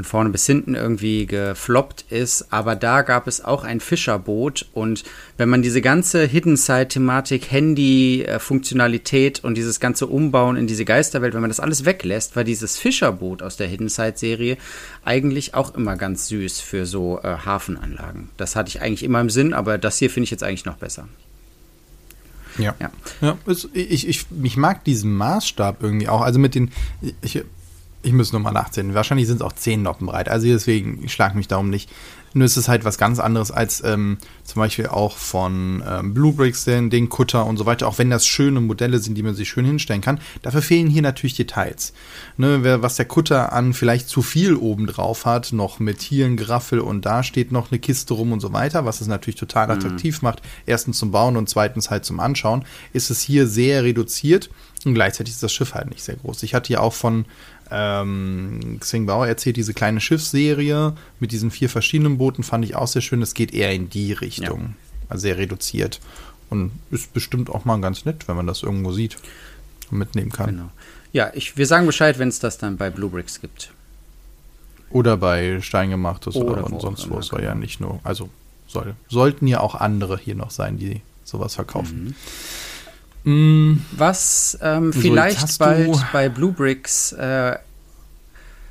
von 0.00 0.04
vorne 0.04 0.30
bis 0.30 0.46
hinten 0.46 0.74
irgendwie 0.74 1.26
gefloppt 1.26 2.06
ist. 2.10 2.52
Aber 2.52 2.74
da 2.74 3.02
gab 3.02 3.26
es 3.26 3.44
auch 3.44 3.64
ein 3.64 3.80
Fischerboot. 3.80 4.66
Und 4.72 5.04
wenn 5.36 5.48
man 5.48 5.62
diese 5.62 5.82
ganze 5.82 6.24
Hidden 6.24 6.56
Side-Thematik, 6.56 7.50
Handy-Funktionalität 7.50 9.44
und 9.44 9.56
dieses 9.56 9.78
ganze 9.78 10.06
Umbauen 10.06 10.56
in 10.56 10.66
diese 10.66 10.84
Geisterwelt, 10.84 11.34
wenn 11.34 11.42
man 11.42 11.50
das 11.50 11.60
alles 11.60 11.84
weglässt, 11.84 12.34
war 12.34 12.44
dieses 12.44 12.78
Fischerboot 12.78 13.42
aus 13.42 13.56
der 13.56 13.66
Hidden 13.68 13.88
Side-Serie 13.88 14.56
eigentlich 15.04 15.54
auch 15.54 15.74
immer 15.74 15.96
ganz 15.96 16.28
süß 16.28 16.60
für 16.60 16.86
so 16.86 17.20
äh, 17.22 17.36
Hafenanlagen. 17.44 18.30
Das 18.36 18.56
hatte 18.56 18.68
ich 18.68 18.80
eigentlich 18.80 19.02
immer 19.02 19.20
im 19.20 19.30
Sinn, 19.30 19.52
aber 19.52 19.76
das 19.76 19.98
hier 19.98 20.10
finde 20.10 20.24
ich 20.24 20.30
jetzt 20.30 20.42
eigentlich 20.42 20.64
noch 20.64 20.76
besser. 20.76 21.08
Ja. 22.58 22.74
ja. 22.80 22.90
ja 23.20 23.36
ich, 23.72 24.08
ich, 24.08 24.26
ich 24.42 24.56
mag 24.56 24.84
diesen 24.84 25.14
Maßstab 25.14 25.82
irgendwie 25.82 26.08
auch. 26.08 26.22
Also 26.22 26.38
mit 26.38 26.54
den. 26.54 26.70
Ich, 27.22 27.42
ich 28.02 28.12
muss 28.12 28.32
nochmal 28.32 28.52
nachzählen. 28.52 28.94
Wahrscheinlich 28.94 29.26
sind 29.26 29.36
es 29.36 29.42
auch 29.42 29.52
zehn 29.52 29.82
Noppen 29.82 30.06
breit. 30.06 30.28
Also 30.28 30.46
deswegen 30.46 31.08
schlag 31.08 31.34
mich 31.34 31.48
darum 31.48 31.68
nicht. 31.70 31.90
Nur 32.32 32.46
ist 32.46 32.56
es 32.56 32.68
halt 32.68 32.84
was 32.84 32.96
ganz 32.96 33.18
anderes 33.18 33.50
als 33.50 33.82
ähm, 33.84 34.18
zum 34.44 34.60
Beispiel 34.60 34.86
auch 34.86 35.16
von 35.16 35.82
ähm, 35.86 36.14
Blue 36.14 36.32
Bricks, 36.32 36.64
den, 36.64 36.88
den 36.88 37.08
Kutter 37.08 37.44
und 37.44 37.56
so 37.56 37.66
weiter. 37.66 37.88
Auch 37.88 37.98
wenn 37.98 38.08
das 38.08 38.24
schöne 38.26 38.60
Modelle 38.60 39.00
sind, 39.00 39.16
die 39.16 39.22
man 39.22 39.34
sich 39.34 39.48
schön 39.48 39.64
hinstellen 39.64 40.00
kann. 40.00 40.20
Dafür 40.42 40.62
fehlen 40.62 40.88
hier 40.88 41.02
natürlich 41.02 41.34
Details. 41.34 41.92
Ne, 42.36 42.80
was 42.82 42.96
der 42.96 43.06
Kutter 43.06 43.52
an 43.52 43.74
vielleicht 43.74 44.08
zu 44.08 44.22
viel 44.22 44.54
oben 44.54 44.86
drauf 44.86 45.26
hat, 45.26 45.52
noch 45.52 45.80
mit 45.80 46.02
hier 46.02 46.26
ein 46.26 46.36
Graffel 46.36 46.78
und 46.78 47.04
da 47.04 47.24
steht 47.24 47.50
noch 47.50 47.72
eine 47.72 47.80
Kiste 47.80 48.14
rum 48.14 48.32
und 48.32 48.40
so 48.40 48.52
weiter, 48.52 48.84
was 48.84 49.00
es 49.00 49.08
natürlich 49.08 49.38
total 49.38 49.66
mhm. 49.66 49.72
attraktiv 49.72 50.22
mhm. 50.22 50.26
macht. 50.26 50.42
Erstens 50.66 50.98
zum 50.98 51.10
Bauen 51.10 51.36
und 51.36 51.48
zweitens 51.48 51.90
halt 51.90 52.04
zum 52.04 52.20
Anschauen. 52.20 52.64
Ist 52.92 53.10
es 53.10 53.20
hier 53.20 53.48
sehr 53.48 53.82
reduziert 53.82 54.50
und 54.84 54.94
gleichzeitig 54.94 55.34
ist 55.34 55.42
das 55.42 55.52
Schiff 55.52 55.74
halt 55.74 55.90
nicht 55.90 56.02
sehr 56.02 56.16
groß. 56.16 56.42
Ich 56.44 56.54
hatte 56.54 56.72
ja 56.72 56.80
auch 56.80 56.94
von 56.94 57.26
ähm, 57.70 58.78
Xing 58.80 59.06
Bauer 59.06 59.26
erzählt 59.26 59.56
diese 59.56 59.74
kleine 59.74 60.00
Schiffsserie 60.00 60.94
mit 61.20 61.32
diesen 61.32 61.50
vier 61.50 61.68
verschiedenen 61.68 62.18
Booten, 62.18 62.42
fand 62.42 62.64
ich 62.64 62.74
auch 62.74 62.88
sehr 62.88 63.02
schön. 63.02 63.22
Es 63.22 63.34
geht 63.34 63.54
eher 63.54 63.72
in 63.72 63.88
die 63.88 64.12
Richtung. 64.12 64.60
Ja. 64.60 64.74
Also 65.08 65.22
sehr 65.22 65.38
reduziert. 65.38 66.00
Und 66.48 66.72
ist 66.90 67.12
bestimmt 67.12 67.50
auch 67.50 67.64
mal 67.64 67.80
ganz 67.80 68.04
nett, 68.04 68.26
wenn 68.26 68.36
man 68.36 68.46
das 68.46 68.62
irgendwo 68.62 68.92
sieht 68.92 69.16
und 69.90 69.98
mitnehmen 69.98 70.32
kann. 70.32 70.50
Genau. 70.50 70.70
Ja, 71.12 71.30
ich, 71.34 71.56
wir 71.56 71.66
sagen 71.66 71.86
Bescheid, 71.86 72.18
wenn 72.18 72.28
es 72.28 72.38
das 72.38 72.58
dann 72.58 72.76
bei 72.76 72.90
Bluebricks 72.90 73.40
gibt. 73.40 73.72
Oder 74.90 75.16
bei 75.16 75.60
Steingemachtes 75.60 76.34
oder, 76.36 76.64
oder 76.64 76.80
sonst 76.80 77.08
wo. 77.08 77.18
Es 77.18 77.32
war 77.32 77.40
ja 77.40 77.50
genau. 77.50 77.60
nicht 77.60 77.80
nur, 77.80 78.00
also 78.02 78.28
soll, 78.66 78.94
sollten 79.08 79.46
ja 79.46 79.60
auch 79.60 79.74
andere 79.76 80.18
hier 80.18 80.34
noch 80.34 80.50
sein, 80.50 80.78
die 80.78 81.02
sowas 81.24 81.54
verkaufen. 81.54 82.04
Mhm. 82.04 82.14
Mm. 83.24 83.74
Was 83.92 84.58
ähm, 84.62 84.92
vielleicht 84.92 85.58
bald 85.58 86.04
bei 86.12 86.28
Bluebricks 86.28 87.12
äh, 87.12 87.56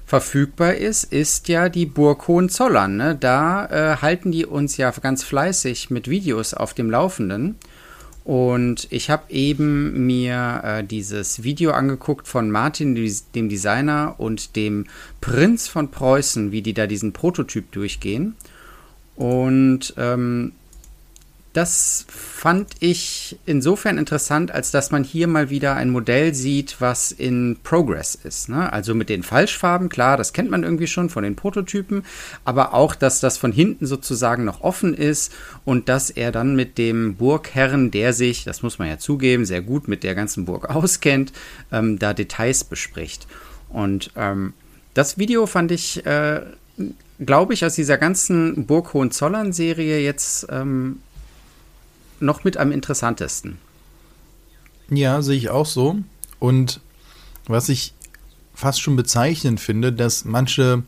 verfügbar 0.05 0.73
ist, 0.73 1.03
ist 1.03 1.47
ja 1.49 1.69
die 1.69 1.85
Burg 1.85 2.27
Hohenzollern. 2.27 2.97
Ne? 2.97 3.15
Da 3.15 3.65
äh, 3.67 3.97
halten 3.97 4.31
die 4.31 4.45
uns 4.45 4.77
ja 4.77 4.89
ganz 4.91 5.23
fleißig 5.23 5.91
mit 5.91 6.09
Videos 6.09 6.53
auf 6.53 6.73
dem 6.73 6.89
Laufenden. 6.89 7.55
Und 8.23 8.87
ich 8.91 9.09
habe 9.09 9.31
eben 9.31 10.05
mir 10.05 10.61
äh, 10.63 10.83
dieses 10.83 11.43
Video 11.43 11.71
angeguckt 11.71 12.27
von 12.27 12.51
Martin, 12.51 12.95
dem 13.33 13.49
Designer, 13.49 14.15
und 14.17 14.55
dem 14.55 14.85
Prinz 15.21 15.67
von 15.67 15.89
Preußen, 15.89 16.51
wie 16.51 16.61
die 16.61 16.73
da 16.73 16.85
diesen 16.85 17.13
Prototyp 17.13 17.71
durchgehen. 17.71 18.35
Und 19.15 19.93
ähm, 19.97 20.53
das 21.59 22.05
fand 22.07 22.71
ich 22.79 23.37
insofern 23.45 23.97
interessant, 23.97 24.49
als 24.49 24.71
dass 24.71 24.91
man 24.91 25.03
hier 25.03 25.27
mal 25.27 25.49
wieder 25.49 25.75
ein 25.75 25.89
Modell 25.89 26.33
sieht, 26.33 26.77
was 26.79 27.11
in 27.11 27.57
Progress 27.63 28.15
ist. 28.15 28.47
Ne? 28.47 28.71
Also 28.71 28.95
mit 28.95 29.09
den 29.09 29.23
Falschfarben, 29.23 29.89
klar, 29.89 30.15
das 30.15 30.31
kennt 30.31 30.49
man 30.49 30.63
irgendwie 30.63 30.87
schon 30.87 31.09
von 31.09 31.25
den 31.25 31.35
Prototypen, 31.35 32.05
aber 32.45 32.73
auch, 32.73 32.95
dass 32.95 33.19
das 33.19 33.37
von 33.37 33.51
hinten 33.51 33.87
sozusagen 33.87 34.45
noch 34.45 34.61
offen 34.61 34.93
ist 34.93 35.33
und 35.65 35.89
dass 35.89 36.09
er 36.09 36.31
dann 36.31 36.55
mit 36.55 36.77
dem 36.77 37.15
Burgherren, 37.15 37.91
der 37.91 38.13
sich, 38.13 38.45
das 38.45 38.63
muss 38.63 38.79
man 38.79 38.87
ja 38.87 38.97
zugeben, 38.97 39.43
sehr 39.43 39.61
gut 39.61 39.89
mit 39.89 40.05
der 40.05 40.15
ganzen 40.15 40.45
Burg 40.45 40.69
auskennt, 40.73 41.33
ähm, 41.73 41.99
da 41.99 42.13
Details 42.13 42.63
bespricht. 42.63 43.27
Und 43.67 44.11
ähm, 44.15 44.53
das 44.93 45.17
Video 45.17 45.45
fand 45.45 45.73
ich, 45.73 46.05
äh, 46.05 46.39
glaube 47.25 47.53
ich, 47.53 47.65
aus 47.65 47.75
dieser 47.75 47.97
ganzen 47.97 48.65
Burg 48.65 48.93
Hohenzollern-Serie 48.93 49.99
jetzt 49.99 50.47
ähm, 50.49 50.99
noch 52.21 52.43
mit 52.43 52.57
am 52.57 52.71
interessantesten. 52.71 53.57
Ja, 54.89 55.21
sehe 55.21 55.37
ich 55.37 55.49
auch 55.49 55.65
so. 55.65 55.97
Und 56.39 56.81
was 57.47 57.69
ich 57.69 57.93
fast 58.53 58.81
schon 58.81 58.95
bezeichnend 58.95 59.59
finde, 59.59 59.93
dass 59.93 60.25
manche 60.25 60.83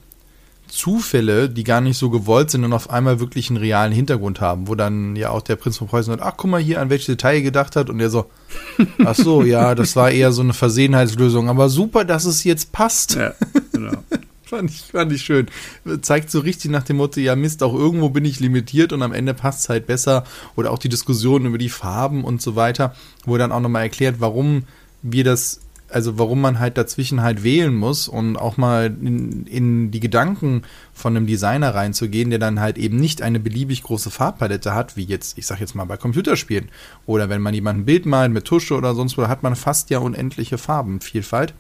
Zufälle, 0.72 1.50
die 1.50 1.64
gar 1.64 1.82
nicht 1.82 1.98
so 1.98 2.10
gewollt 2.10 2.50
sind 2.50 2.64
und 2.64 2.72
auf 2.74 2.90
einmal 2.90 3.20
wirklich 3.20 3.50
einen 3.50 3.58
realen 3.58 3.92
Hintergrund 3.92 4.40
haben, 4.40 4.68
wo 4.68 4.76
dann 4.76 5.16
ja 5.18 5.30
auch 5.30 5.42
der 5.42 5.58
Prinz 5.58 5.78
von 5.78 5.88
Preußen 5.88 6.14
sagt, 6.14 6.24
ach 6.24 6.36
guck 6.38 6.50
mal 6.50 6.62
hier, 6.62 6.80
an 6.80 6.90
welches 6.90 7.08
Detail 7.08 7.42
gedacht 7.42 7.76
hat 7.76 7.90
und 7.90 8.00
er 8.00 8.10
so, 8.10 8.30
ach 9.06 9.16
so, 9.16 9.44
ja, 9.44 9.76
das 9.76 9.96
war 9.96 10.12
eher 10.12 10.32
so 10.32 10.42
eine 10.42 10.54
Versehenheitslösung, 10.54 11.50
aber 11.50 11.68
super, 11.68 12.06
dass 12.06 12.26
es 12.26 12.44
jetzt 12.46 12.72
passt. 12.72 13.16
Ja, 13.16 13.34
genau. 13.74 13.92
Fand 14.52 14.70
ich, 14.70 14.82
fand 14.82 15.14
ich 15.14 15.22
schön. 15.22 15.48
Zeigt 16.02 16.30
so 16.30 16.42
richtig 16.42 16.72
nach 16.72 16.84
dem 16.84 16.98
Motto, 16.98 17.22
ja 17.22 17.38
Mist, 17.38 17.64
auch 17.64 17.74
irgendwo 17.74 18.10
bin 18.10 18.26
ich 18.26 18.42
limitiert 18.42 18.92
und 18.92 19.02
am 19.02 19.14
Ende 19.14 19.34
passt 19.34 19.62
es 19.62 19.70
halt 19.70 19.88
besser. 19.88 20.26
Oder 20.58 20.72
auch 20.72 20.78
die 20.78 20.90
Diskussion 20.90 21.46
über 21.46 21.58
die 21.58 21.70
Farben 21.70 22.26
und 22.26 22.42
so 22.42 22.58
weiter, 22.58 22.94
wo 23.26 23.38
dann 23.38 23.54
auch 23.54 23.62
nochmal 23.62 23.84
erklärt, 23.84 24.18
warum 24.20 24.64
wir 25.04 25.24
das, 25.24 25.62
also 25.88 26.20
warum 26.20 26.42
man 26.42 26.60
halt 26.60 26.78
dazwischen 26.78 27.22
halt 27.22 27.46
wählen 27.46 27.74
muss 27.74 28.10
und 28.10 28.36
auch 28.36 28.58
mal 28.58 28.88
in, 28.88 29.48
in 29.48 29.90
die 29.90 30.02
Gedanken 30.02 30.64
von 30.92 31.16
einem 31.16 31.28
Designer 31.28 31.74
reinzugehen, 31.74 32.30
der 32.30 32.40
dann 32.40 32.60
halt 32.60 32.78
eben 32.78 32.98
nicht 32.98 33.22
eine 33.22 33.40
beliebig 33.40 33.84
große 33.84 34.12
Farbpalette 34.12 34.76
hat, 34.76 34.98
wie 34.98 35.06
jetzt, 35.06 35.38
ich 35.38 35.48
sag 35.48 35.62
jetzt 35.62 35.76
mal 35.76 35.86
bei 35.86 35.96
Computerspielen. 35.96 36.68
Oder 37.06 37.30
wenn 37.30 37.42
man 37.42 37.54
jemand 37.54 37.80
ein 37.80 37.86
Bild 37.86 38.06
malt 38.06 38.34
mit 38.34 38.44
Tusche 38.44 38.76
oder 38.76 38.96
sonst 38.96 39.18
wo, 39.18 39.30
hat 39.30 39.44
man 39.44 39.56
fast 39.56 39.92
ja 39.92 40.00
unendliche 40.00 40.58
Farbenvielfalt. 40.58 41.54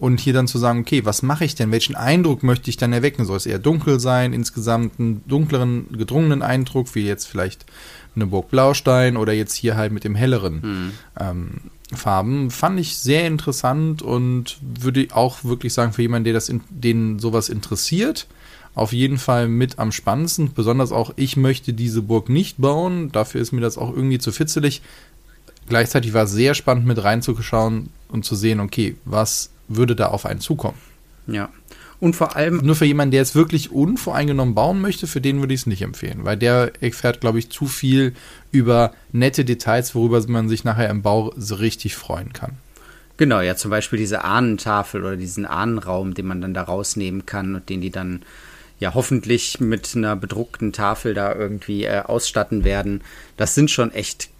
Und 0.00 0.18
hier 0.18 0.32
dann 0.32 0.48
zu 0.48 0.58
sagen, 0.58 0.80
okay, 0.80 1.04
was 1.04 1.22
mache 1.22 1.44
ich 1.44 1.54
denn? 1.54 1.70
Welchen 1.70 1.94
Eindruck 1.94 2.42
möchte 2.42 2.70
ich 2.70 2.78
dann 2.78 2.94
erwecken? 2.94 3.26
Soll 3.26 3.36
es 3.36 3.44
eher 3.44 3.58
dunkel 3.58 4.00
sein, 4.00 4.32
insgesamt 4.32 4.98
einen 4.98 5.22
dunkleren, 5.28 5.88
gedrungenen 5.92 6.40
Eindruck, 6.40 6.94
wie 6.94 7.06
jetzt 7.06 7.26
vielleicht 7.26 7.66
eine 8.16 8.26
Burg 8.26 8.50
Blaustein 8.50 9.18
oder 9.18 9.34
jetzt 9.34 9.54
hier 9.54 9.76
halt 9.76 9.92
mit 9.92 10.04
dem 10.04 10.14
helleren 10.14 10.54
mhm. 10.62 10.92
ähm, 11.20 11.50
Farben. 11.92 12.50
Fand 12.50 12.80
ich 12.80 12.96
sehr 12.96 13.26
interessant 13.26 14.00
und 14.00 14.58
würde 14.62 15.08
auch 15.12 15.44
wirklich 15.44 15.74
sagen, 15.74 15.92
für 15.92 16.02
jemanden, 16.02 16.24
der 16.24 16.34
das 16.34 16.48
in, 16.48 16.62
den 16.70 17.18
sowas 17.18 17.50
interessiert, 17.50 18.26
auf 18.74 18.94
jeden 18.94 19.18
Fall 19.18 19.48
mit 19.48 19.78
am 19.78 19.92
spannendsten. 19.92 20.54
Besonders 20.54 20.92
auch, 20.92 21.12
ich 21.16 21.36
möchte 21.36 21.74
diese 21.74 22.00
Burg 22.00 22.30
nicht 22.30 22.56
bauen. 22.58 23.12
Dafür 23.12 23.42
ist 23.42 23.52
mir 23.52 23.60
das 23.60 23.76
auch 23.76 23.94
irgendwie 23.94 24.18
zu 24.18 24.32
fitzelig. 24.32 24.80
Gleichzeitig 25.68 26.14
war 26.14 26.24
es 26.24 26.32
sehr 26.32 26.54
spannend 26.54 26.86
mit 26.86 27.02
reinzuschauen 27.02 27.90
und 28.08 28.24
zu 28.24 28.34
sehen, 28.34 28.60
okay, 28.60 28.96
was 29.04 29.50
würde 29.70 29.96
da 29.96 30.06
auf 30.06 30.26
einen 30.26 30.40
zukommen. 30.40 30.78
Ja. 31.26 31.48
Und 32.00 32.16
vor 32.16 32.34
allem. 32.34 32.58
Nur 32.64 32.76
für 32.76 32.86
jemanden, 32.86 33.12
der 33.12 33.22
es 33.22 33.34
wirklich 33.34 33.70
unvoreingenommen 33.70 34.54
bauen 34.54 34.80
möchte, 34.80 35.06
für 35.06 35.20
den 35.20 35.40
würde 35.40 35.54
ich 35.54 35.60
es 35.60 35.66
nicht 35.66 35.82
empfehlen, 35.82 36.24
weil 36.24 36.36
der 36.36 36.72
erfährt, 36.80 37.20
glaube 37.20 37.38
ich, 37.38 37.50
zu 37.50 37.66
viel 37.66 38.14
über 38.52 38.92
nette 39.12 39.44
Details, 39.44 39.94
worüber 39.94 40.22
man 40.28 40.48
sich 40.48 40.64
nachher 40.64 40.88
im 40.88 41.02
Bau 41.02 41.32
so 41.36 41.56
richtig 41.56 41.94
freuen 41.96 42.32
kann. 42.32 42.56
Genau, 43.18 43.42
ja, 43.42 43.54
zum 43.54 43.70
Beispiel 43.70 43.98
diese 43.98 44.24
Ahnentafel 44.24 45.02
oder 45.02 45.16
diesen 45.16 45.44
Ahnenraum, 45.44 46.14
den 46.14 46.26
man 46.26 46.40
dann 46.40 46.54
da 46.54 46.62
rausnehmen 46.62 47.26
kann 47.26 47.54
und 47.54 47.68
den 47.68 47.82
die 47.82 47.90
dann 47.90 48.22
ja 48.78 48.94
hoffentlich 48.94 49.60
mit 49.60 49.94
einer 49.94 50.16
bedruckten 50.16 50.72
Tafel 50.72 51.12
da 51.12 51.34
irgendwie 51.34 51.84
äh, 51.84 52.00
ausstatten 52.00 52.64
werden. 52.64 53.02
Das 53.36 53.54
sind 53.54 53.70
schon 53.70 53.92
echt 53.92 54.30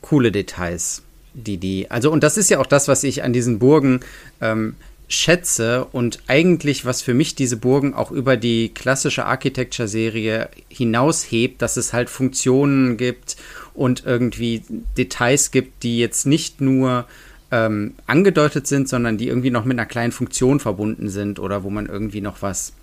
coole 0.00 0.32
Details 0.32 1.02
die 1.34 1.56
die, 1.56 1.90
also 1.90 2.10
und 2.10 2.22
das 2.22 2.36
ist 2.36 2.50
ja 2.50 2.58
auch 2.58 2.66
das, 2.66 2.88
was 2.88 3.04
ich 3.04 3.22
an 3.22 3.32
diesen 3.32 3.58
Burgen 3.58 4.00
ähm, 4.40 4.76
schätze 5.08 5.86
und 5.86 6.20
eigentlich, 6.26 6.84
was 6.84 7.00
für 7.00 7.14
mich 7.14 7.34
diese 7.34 7.56
Burgen 7.56 7.94
auch 7.94 8.10
über 8.10 8.36
die 8.36 8.68
klassische 8.68 9.24
Architecture-Serie 9.24 10.50
hinaushebt, 10.68 11.62
dass 11.62 11.78
es 11.78 11.94
halt 11.94 12.10
Funktionen 12.10 12.98
gibt 12.98 13.36
und 13.72 14.04
irgendwie 14.04 14.62
Details 14.98 15.50
gibt, 15.50 15.82
die 15.82 15.98
jetzt 15.98 16.26
nicht 16.26 16.60
nur 16.60 17.06
ähm, 17.50 17.94
angedeutet 18.06 18.66
sind, 18.66 18.88
sondern 18.88 19.16
die 19.16 19.28
irgendwie 19.28 19.50
noch 19.50 19.64
mit 19.64 19.78
einer 19.78 19.86
kleinen 19.86 20.12
Funktion 20.12 20.60
verbunden 20.60 21.08
sind 21.08 21.38
oder 21.38 21.64
wo 21.64 21.70
man 21.70 21.86
irgendwie 21.86 22.20
noch 22.20 22.42
was 22.42 22.74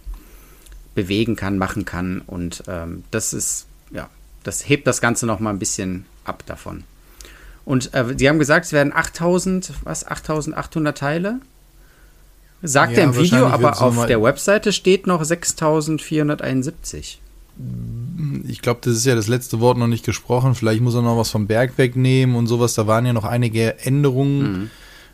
bewegen 0.95 1.35
kann, 1.35 1.59
machen 1.59 1.85
kann 1.85 2.21
und 2.25 2.63
ähm, 2.67 3.03
das 3.11 3.33
ist, 3.33 3.67
ja, 3.91 4.09
das 4.43 4.67
hebt 4.67 4.87
das 4.87 4.99
Ganze 4.99 5.27
noch 5.27 5.39
mal 5.39 5.51
ein 5.51 5.59
bisschen 5.59 6.05
ab 6.23 6.43
davon. 6.47 6.85
Und 7.65 7.93
äh, 7.93 8.13
Sie 8.15 8.29
haben 8.29 8.39
gesagt, 8.39 8.67
es 8.67 8.74
werden 8.74 8.93
8000, 8.93 9.74
was, 9.84 10.07
8800 10.07 10.98
Teile? 10.98 11.39
Sagt 12.62 12.93
ja, 12.93 13.00
er 13.00 13.03
im 13.05 13.15
Video, 13.15 13.48
aber 13.48 13.81
auf 13.81 14.05
der 14.05 14.22
Webseite 14.22 14.72
steht 14.72 15.07
noch 15.07 15.24
6471. 15.24 17.19
Ich 18.48 18.62
glaube, 18.62 18.81
das 18.84 18.95
ist 18.95 19.05
ja 19.05 19.15
das 19.15 19.27
letzte 19.27 19.60
Wort 19.60 19.77
noch 19.77 19.88
nicht 19.88 20.05
gesprochen. 20.05 20.55
Vielleicht 20.55 20.81
muss 20.81 20.95
er 20.95 21.01
noch 21.01 21.17
was 21.17 21.29
vom 21.29 21.48
Berg 21.48 21.77
wegnehmen 21.77 22.36
und 22.36 22.48
sowas. 22.48 22.74
Da 22.74 22.86
waren 22.86 23.05
ja 23.05 23.13
noch 23.13 23.24
einige 23.24 23.79
Änderungen, 23.79 24.69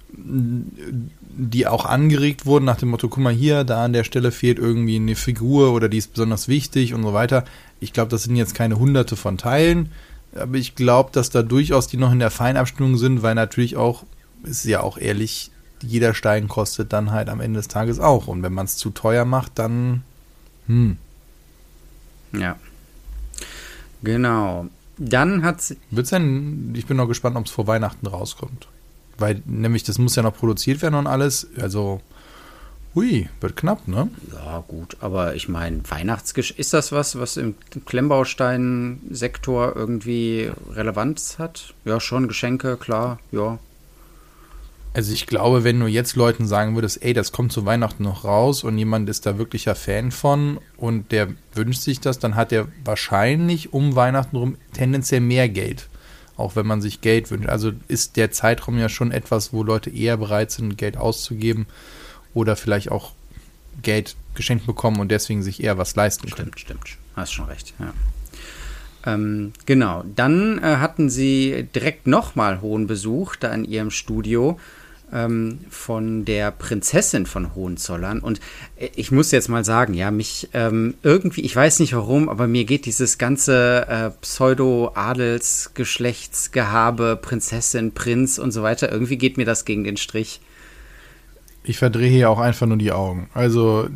mhm. 0.10 0.72
die 1.38 1.68
auch 1.68 1.86
angeregt 1.86 2.46
wurden 2.46 2.66
nach 2.66 2.78
dem 2.78 2.90
Motto, 2.90 3.10
guck 3.10 3.24
mal 3.24 3.34
hier, 3.34 3.64
da 3.64 3.86
an 3.86 3.94
der 3.94 4.04
Stelle 4.04 4.32
fehlt 4.32 4.58
irgendwie 4.58 4.96
eine 4.96 5.16
Figur 5.16 5.74
oder 5.74 5.88
die 5.88 5.98
ist 5.98 6.14
besonders 6.14 6.48
wichtig 6.48 6.94
und 6.94 7.04
so 7.04 7.14
weiter. 7.14 7.46
Ich 7.80 7.94
glaube, 7.94 8.10
das 8.10 8.24
sind 8.24 8.36
jetzt 8.36 8.56
keine 8.56 8.80
hunderte 8.80 9.16
von 9.16 9.38
Teilen, 9.38 9.92
aber 10.36 10.56
ich 10.56 10.76
glaube, 10.76 11.10
dass 11.12 11.30
da 11.30 11.44
durchaus 11.44 11.88
die 11.88 11.98
noch 11.98 12.12
in 12.12 12.20
der 12.20 12.32
Feinabstimmung 12.32 12.98
sind, 12.98 13.22
weil 13.22 13.36
natürlich 13.36 13.76
auch, 13.76 14.04
ist 14.44 14.66
ja 14.66 14.82
auch 14.82 14.98
ehrlich, 14.98 15.52
jeder 15.82 16.14
Stein 16.14 16.48
kostet 16.48 16.94
dann 16.94 17.12
halt 17.12 17.30
am 17.30 17.42
Ende 17.42 17.60
des 17.60 17.68
Tages 17.68 18.00
auch. 18.00 18.28
Und 18.28 18.44
wenn 18.44 18.54
man 18.54 18.66
es 18.66 18.78
zu 18.78 18.92
teuer 18.92 19.26
macht, 19.26 19.54
dann, 19.56 20.04
hm, 20.68 20.98
ja. 22.34 22.56
Genau. 24.04 24.68
Dann 24.98 25.44
hat 25.44 25.62
sie. 25.62 25.78
Wird's 25.90 26.10
denn, 26.12 26.74
ich 26.76 26.86
bin 26.86 26.98
noch 26.98 27.08
gespannt, 27.08 27.36
ob 27.36 27.46
es 27.46 27.52
vor 27.52 27.68
Weihnachten 27.68 28.08
rauskommt. 28.08 28.68
Weil 29.18 29.42
nämlich 29.46 29.84
das 29.84 29.98
muss 29.98 30.16
ja 30.16 30.24
noch 30.24 30.36
produziert 30.36 30.82
werden 30.82 30.96
und 30.96 31.08
alles. 31.08 31.48
Also, 31.60 32.02
hui, 32.96 33.30
wird 33.40 33.56
knapp, 33.56 33.88
ne? 33.88 34.10
Ja, 34.34 34.64
gut, 34.68 34.98
aber 35.00 35.36
ich 35.36 35.48
meine, 35.48 35.82
Weihnachtsgesch 35.90 36.52
ist 36.52 36.74
das 36.74 36.92
was, 36.92 37.18
was 37.18 37.38
im 37.38 37.56
Klemmbaustein-Sektor 37.86 39.76
irgendwie 39.76 40.52
Relevanz 40.72 41.40
hat? 41.40 41.74
Ja, 41.86 42.00
schon, 42.00 42.28
Geschenke, 42.28 42.78
klar, 42.78 43.20
ja. 43.32 43.60
Also 44.94 45.14
ich 45.14 45.26
glaube, 45.26 45.64
wenn 45.64 45.80
du 45.80 45.88
jetzt 45.88 46.18
Leuten 46.18 46.46
sagen 46.48 46.76
würdest, 46.76 47.02
ey, 47.02 47.14
das 47.14 47.32
kommt 47.32 47.54
zu 47.54 47.66
Weihnachten 47.66 48.04
noch 48.04 48.26
raus 48.26 48.66
und 48.66 48.78
jemand 48.78 49.08
ist 49.08 49.26
da 49.26 49.38
wirklicher 49.38 49.74
Fan 49.74 50.12
von 50.12 50.60
und 50.76 51.14
der 51.14 51.30
wünscht 51.54 51.82
sich 51.82 52.02
das, 52.02 52.20
dann 52.20 52.36
hat 52.36 52.52
er 52.52 52.68
wahrscheinlich 52.84 53.72
um 53.72 53.96
Weihnachten 53.96 54.36
rum 54.36 54.58
tendenziell 54.74 55.22
mehr 55.22 55.48
Geld. 55.48 55.88
Auch 56.36 56.58
wenn 56.58 56.68
man 56.68 56.82
sich 56.82 57.00
Geld 57.00 57.32
wünscht. 57.32 57.48
Also 57.48 57.72
ist 57.88 58.18
der 58.18 58.32
Zeitraum 58.32 58.78
ja 58.78 58.90
schon 58.90 59.12
etwas, 59.12 59.54
wo 59.54 59.64
Leute 59.64 59.90
eher 59.90 60.18
bereit 60.18 60.52
sind, 60.52 60.78
Geld 60.78 60.98
auszugeben 60.98 61.68
oder 62.34 62.56
vielleicht 62.56 62.92
auch 62.92 63.14
Geld 63.82 64.16
geschenkt 64.36 64.66
bekommen 64.66 65.00
und 65.00 65.10
deswegen 65.10 65.44
sich 65.44 65.64
eher 65.64 65.78
was 65.78 65.96
leisten 65.96 66.30
können. 66.30 66.52
Stimmt, 66.56 66.86
stimmt. 66.86 66.98
Hast 67.16 67.34
schon 67.34 67.46
recht, 67.46 67.74
ja. 67.80 67.94
Ähm, 69.06 69.54
genau, 69.66 70.04
dann 70.16 70.60
äh, 70.60 70.78
hatten 70.78 71.10
sie 71.10 71.68
direkt 71.74 72.06
nochmal 72.08 72.62
hohen 72.62 72.88
Besuch 72.88 73.36
da 73.36 73.52
in 73.52 73.66
ihrem 73.66 73.90
Studio 73.90 74.60
ähm, 75.12 75.60
von 75.70 76.24
der 76.26 76.52
Prinzessin 76.52 77.26
von 77.26 77.56
Hohenzollern. 77.56 78.20
Und 78.20 78.40
äh, 78.78 78.90
ich 78.96 79.12
muss 79.12 79.32
jetzt 79.32 79.50
mal 79.50 79.66
sagen, 79.66 79.96
ja, 79.96 80.12
mich 80.12 80.50
ähm, 80.54 80.94
irgendwie, 81.04 81.42
ich 81.42 81.56
weiß 81.56 81.80
nicht 81.80 81.94
warum, 81.94 82.30
aber 82.30 82.48
mir 82.48 82.66
geht 82.66 82.86
dieses 82.86 83.18
ganze 83.18 83.88
äh, 83.90 84.12
Pseudo-Adelsgeschlechtsgehabe, 84.22 87.18
Prinzessin, 87.22 87.94
Prinz 87.94 88.38
und 88.38 88.52
so 88.52 88.62
weiter, 88.62 88.92
irgendwie 88.92 89.18
geht 89.18 89.38
mir 89.38 89.46
das 89.46 89.66
gegen 89.66 89.84
den 89.84 89.98
Strich. 89.98 90.42
Ich 91.64 91.78
verdrehe 91.78 92.10
hier 92.10 92.30
auch 92.30 92.40
einfach 92.40 92.66
nur 92.66 92.78
die 92.78 92.92
Augen. 92.92 93.30
Also 93.34 93.88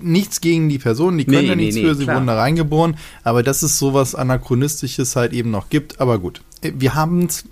nichts 0.00 0.40
gegen 0.40 0.68
die 0.68 0.78
Person, 0.78 1.18
die 1.18 1.24
können 1.24 1.42
nee, 1.42 1.48
ja 1.48 1.54
nichts 1.54 1.76
nee, 1.76 1.82
für, 1.82 1.94
sie 1.94 2.04
klar. 2.04 2.16
wurden 2.16 2.26
da 2.26 2.36
reingeboren, 2.36 2.96
aber 3.22 3.42
dass 3.42 3.62
es 3.62 3.78
sowas 3.78 4.14
Anachronistisches 4.14 5.14
halt 5.14 5.32
eben 5.32 5.50
noch 5.50 5.68
gibt, 5.68 6.00
aber 6.00 6.18
gut. 6.18 6.42
Wir 6.62 6.94
haben 6.94 7.26
es 7.26 7.44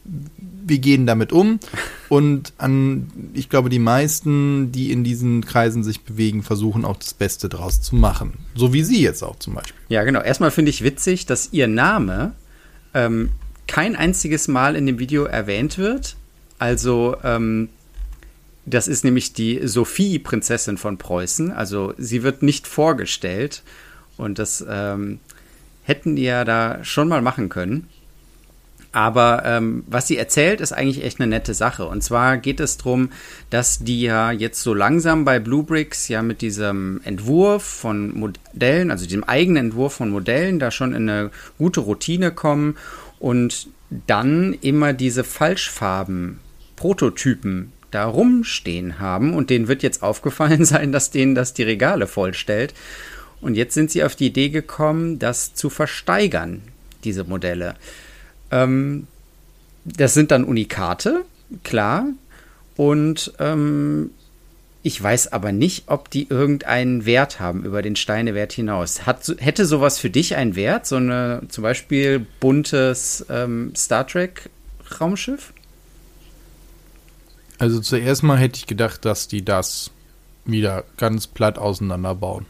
wir 0.67 0.79
gehen 0.79 1.07
damit 1.07 1.33
um 1.33 1.61
und 2.09 2.53
an, 2.59 3.31
ich 3.35 3.49
glaube, 3.49 3.69
die 3.69 3.79
meisten, 3.79 4.73
die 4.73 4.93
in 4.93 5.05
diesen 5.05 5.45
Kreisen 5.45 5.85
sich 5.85 6.03
bewegen, 6.03 6.43
versuchen 6.43 6.85
auch 6.85 6.97
das 6.97 7.15
Beste 7.15 7.49
draus 7.49 7.83
zu 7.83 7.97
machen. 7.97 8.39
So 8.55 8.73
wie 8.73 8.83
Sie 8.83 9.03
jetzt 9.03 9.23
auch 9.23 9.39
zum 9.39 9.55
Beispiel. 9.55 9.77
Ja, 9.89 10.05
genau. 10.05 10.21
Erstmal 10.21 10.51
finde 10.51 10.71
ich 10.71 10.83
witzig, 10.83 11.27
dass 11.27 11.53
Ihr 11.53 11.69
Name 11.69 12.33
ähm, 12.95 13.31
kein 13.67 13.97
einziges 13.97 14.49
Mal 14.49 14.77
in 14.77 14.87
dem 14.87 14.99
Video 14.99 15.25
erwähnt 15.25 15.79
wird. 15.79 16.17
Also, 16.59 17.17
ähm, 17.23 17.69
das 18.67 18.89
ist 18.89 19.05
nämlich 19.05 19.33
die 19.33 19.67
Sophie, 19.67 20.19
Prinzessin 20.19 20.79
von 20.79 20.99
Preußen. 20.99 21.51
Also, 21.51 21.95
sie 21.99 22.23
wird 22.23 22.43
nicht 22.43 22.67
vorgestellt. 22.67 23.63
Und 24.17 24.39
das 24.39 24.65
ähm, 24.69 25.19
hätten 25.83 26.17
die 26.17 26.23
ja 26.23 26.45
da 26.45 26.83
schon 26.85 27.09
mal 27.09 27.23
machen 27.23 27.49
können. 27.49 27.89
Aber 28.95 29.43
ähm, 29.45 29.83
was 29.89 30.07
sie 30.07 30.17
erzählt, 30.17 30.61
ist 30.61 30.73
eigentlich 30.73 31.05
echt 31.05 31.19
eine 31.19 31.27
nette 31.27 31.53
Sache. 31.53 31.85
Und 31.87 32.05
zwar 32.05 32.37
geht 32.39 32.61
es 32.61 32.77
darum, 32.77 33.11
dass 33.51 33.81
die 33.81 34.03
ja 34.03 34.31
jetzt 34.31 34.63
so 34.63 34.73
langsam 34.73 35.25
bei 35.25 35.41
Bluebricks 35.41 36.07
ja 36.07 36.23
mit 36.23 36.43
diesem 36.43 37.01
Entwurf 37.03 37.65
von 37.65 38.17
Modellen, 38.17 38.93
also 38.93 39.05
dem 39.07 39.25
eigenen 39.25 39.67
Entwurf 39.67 39.95
von 39.95 40.11
Modellen, 40.11 40.61
da 40.61 40.71
schon 40.71 40.95
in 40.95 41.09
eine 41.09 41.33
gute 41.59 41.81
Routine 41.81 42.31
kommen 42.31 42.77
und 43.19 43.67
dann 44.07 44.57
immer 44.61 44.93
diese 44.93 45.25
Falschfarben, 45.25 46.39
Prototypen 46.77 47.73
da 47.95 48.05
rumstehen 48.07 48.99
haben. 48.99 49.35
Und 49.35 49.51
denen 49.51 49.69
wird 49.69 49.83
jetzt 49.83 50.03
aufgefallen 50.03 50.65
sein, 50.67 50.93
dass 50.93 51.11
denen 51.11 51.35
das 51.35 51.55
die 51.55 51.63
Regale 51.63 52.07
vollstellt. 52.07 52.75
Und 53.41 53.55
jetzt 53.55 53.75
sind 53.75 53.91
sie 53.91 54.05
auf 54.05 54.17
die 54.17 54.27
Idee 54.27 54.49
gekommen, 54.49 55.19
das 55.19 55.55
zu 55.55 55.71
versteigern, 55.71 56.63
diese 57.05 57.25
Modelle. 57.25 57.75
Ähm, 58.51 59.07
das 59.85 60.15
sind 60.15 60.31
dann 60.31 60.45
Unikate, 60.45 61.25
klar. 61.63 62.07
Und 62.77 63.35
ähm, 63.39 64.11
ich 64.83 65.03
weiß 65.03 65.33
aber 65.33 65.53
nicht, 65.53 65.85
ob 65.87 66.11
die 66.11 66.29
irgendeinen 66.29 67.07
Wert 67.07 67.41
haben 67.41 67.65
über 67.65 67.81
den 67.81 67.97
Steinewert 67.97 68.53
hinaus. 68.53 69.07
Hat, 69.07 69.35
hätte 69.39 69.65
sowas 69.65 69.99
für 69.99 70.11
dich 70.11 70.37
einen 70.37 70.57
Wert? 70.57 70.87
So 70.87 70.97
eine 70.97 71.43
zum 71.49 71.63
Beispiel 71.63 72.27
buntes 72.41 73.25
ähm, 73.31 73.73
Star 73.75 74.07
Trek 74.07 74.51
Raumschiff? 75.01 75.53
Also 77.59 77.81
zuerst 77.81 78.23
mal 78.23 78.39
hätte 78.39 78.59
ich 78.59 78.67
gedacht, 78.67 79.05
dass 79.05 79.29
die 79.29 79.45
das 79.45 79.91
wieder 80.45 80.85
ganz 80.97 81.27
platt 81.27 81.59
auseinanderbauen. 81.59 82.47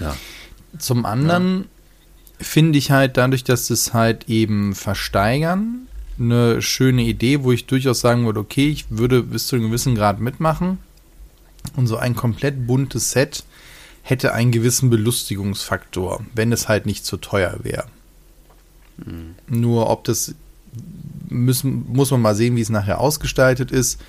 Ja. 0.00 0.16
Zum 0.78 1.04
anderen 1.04 1.66
finde 2.38 2.78
ich 2.78 2.90
halt 2.90 3.16
dadurch, 3.16 3.44
dass 3.44 3.70
es 3.70 3.92
halt 3.92 4.28
eben 4.28 4.74
versteigern, 4.74 5.86
eine 6.18 6.60
schöne 6.62 7.02
Idee, 7.02 7.42
wo 7.42 7.52
ich 7.52 7.66
durchaus 7.66 8.00
sagen 8.00 8.26
würde, 8.26 8.40
okay, 8.40 8.68
ich 8.68 8.86
würde 8.90 9.22
bis 9.22 9.46
zu 9.46 9.56
einem 9.56 9.66
gewissen 9.66 9.94
Grad 9.94 10.20
mitmachen. 10.20 10.78
Und 11.76 11.86
so 11.86 11.96
ein 11.96 12.14
komplett 12.14 12.66
buntes 12.66 13.10
Set 13.10 13.44
hätte 14.02 14.32
einen 14.32 14.50
gewissen 14.50 14.90
Belustigungsfaktor, 14.90 16.24
wenn 16.34 16.52
es 16.52 16.68
halt 16.68 16.86
nicht 16.86 17.04
zu 17.04 17.16
teuer 17.16 17.58
wäre. 17.62 17.86
Mhm. 18.98 19.34
Nur 19.46 19.90
ob 19.90 20.04
das 20.04 20.34
müssen, 21.28 21.86
muss 21.92 22.10
man 22.10 22.22
mal 22.22 22.34
sehen, 22.34 22.56
wie 22.56 22.60
es 22.60 22.70
nachher 22.70 23.00
ausgestaltet 23.00 23.70
ist. 23.70 24.00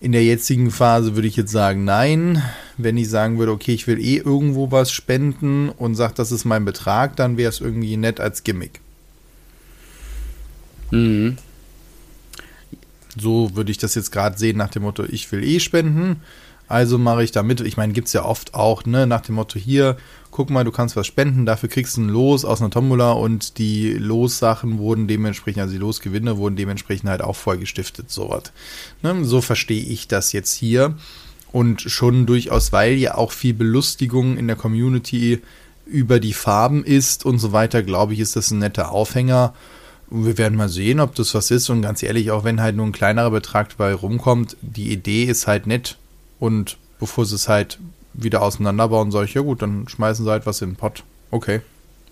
In 0.00 0.12
der 0.12 0.24
jetzigen 0.24 0.70
Phase 0.70 1.14
würde 1.14 1.28
ich 1.28 1.36
jetzt 1.36 1.52
sagen, 1.52 1.84
nein. 1.84 2.42
Wenn 2.76 2.98
ich 2.98 3.08
sagen 3.08 3.38
würde, 3.38 3.52
okay, 3.52 3.72
ich 3.72 3.86
will 3.86 3.98
eh 3.98 4.18
irgendwo 4.18 4.70
was 4.70 4.92
spenden 4.92 5.70
und 5.70 5.94
sage, 5.94 6.14
das 6.14 6.32
ist 6.32 6.44
mein 6.44 6.64
Betrag, 6.66 7.16
dann 7.16 7.38
wäre 7.38 7.48
es 7.48 7.60
irgendwie 7.60 7.96
nett 7.96 8.20
als 8.20 8.44
Gimmick. 8.44 8.80
Mhm. 10.90 11.38
So 13.18 13.56
würde 13.56 13.70
ich 13.70 13.78
das 13.78 13.94
jetzt 13.94 14.12
gerade 14.12 14.36
sehen 14.38 14.58
nach 14.58 14.68
dem 14.68 14.82
Motto, 14.82 15.04
ich 15.04 15.30
will 15.32 15.42
eh 15.42 15.58
spenden. 15.60 16.20
Also 16.68 16.98
mache 16.98 17.22
ich 17.22 17.32
da 17.32 17.42
mit. 17.42 17.60
Ich 17.60 17.76
meine, 17.76 17.92
gibt 17.92 18.08
es 18.08 18.12
ja 18.12 18.24
oft 18.24 18.54
auch, 18.54 18.84
ne, 18.84 19.06
nach 19.06 19.20
dem 19.20 19.36
Motto, 19.36 19.58
hier, 19.58 19.96
guck 20.30 20.50
mal, 20.50 20.64
du 20.64 20.72
kannst 20.72 20.96
was 20.96 21.06
spenden, 21.06 21.46
dafür 21.46 21.68
kriegst 21.68 21.96
du 21.96 22.02
ein 22.02 22.08
Los 22.08 22.44
aus 22.44 22.60
einer 22.60 22.70
Tombola 22.70 23.12
und 23.12 23.58
die 23.58 23.92
Lossachen 23.92 24.78
wurden 24.78 25.06
dementsprechend, 25.06 25.62
also 25.62 25.72
die 25.72 25.78
Losgewinne 25.78 26.36
wurden 26.36 26.56
dementsprechend 26.56 27.08
halt 27.08 27.22
auch 27.22 27.36
voll 27.36 27.58
gestiftet, 27.58 28.10
sowas. 28.10 28.52
Ne, 29.02 29.24
so 29.24 29.40
verstehe 29.40 29.82
ich 29.82 30.08
das 30.08 30.32
jetzt 30.32 30.54
hier. 30.54 30.96
Und 31.52 31.80
schon 31.80 32.26
durchaus, 32.26 32.72
weil 32.72 32.94
ja 32.94 33.14
auch 33.14 33.32
viel 33.32 33.54
Belustigung 33.54 34.36
in 34.36 34.46
der 34.46 34.56
Community 34.56 35.40
über 35.86 36.20
die 36.20 36.34
Farben 36.34 36.84
ist 36.84 37.24
und 37.24 37.38
so 37.38 37.52
weiter, 37.52 37.82
glaube 37.82 38.12
ich, 38.12 38.20
ist 38.20 38.36
das 38.36 38.50
ein 38.50 38.58
netter 38.58 38.90
Aufhänger. 38.90 39.54
Wir 40.10 40.36
werden 40.38 40.58
mal 40.58 40.68
sehen, 40.68 41.00
ob 41.00 41.14
das 41.14 41.34
was 41.34 41.50
ist. 41.50 41.70
Und 41.70 41.82
ganz 41.82 42.02
ehrlich, 42.02 42.30
auch 42.30 42.44
wenn 42.44 42.60
halt 42.60 42.76
nur 42.76 42.86
ein 42.86 42.92
kleinerer 42.92 43.30
Betrag 43.30 43.70
dabei 43.70 43.94
rumkommt, 43.94 44.56
die 44.60 44.92
Idee 44.92 45.24
ist 45.24 45.46
halt 45.46 45.66
nett. 45.66 45.96
Und 46.38 46.76
bevor 46.98 47.26
sie 47.26 47.34
es 47.34 47.48
halt 47.48 47.78
wieder 48.12 48.42
auseinanderbauen, 48.42 49.10
sage 49.10 49.26
ich, 49.26 49.34
ja 49.34 49.42
gut, 49.42 49.62
dann 49.62 49.88
schmeißen 49.88 50.24
sie 50.24 50.30
halt 50.30 50.46
was 50.46 50.62
in 50.62 50.70
den 50.70 50.76
Pott. 50.76 51.04
Okay. 51.30 51.60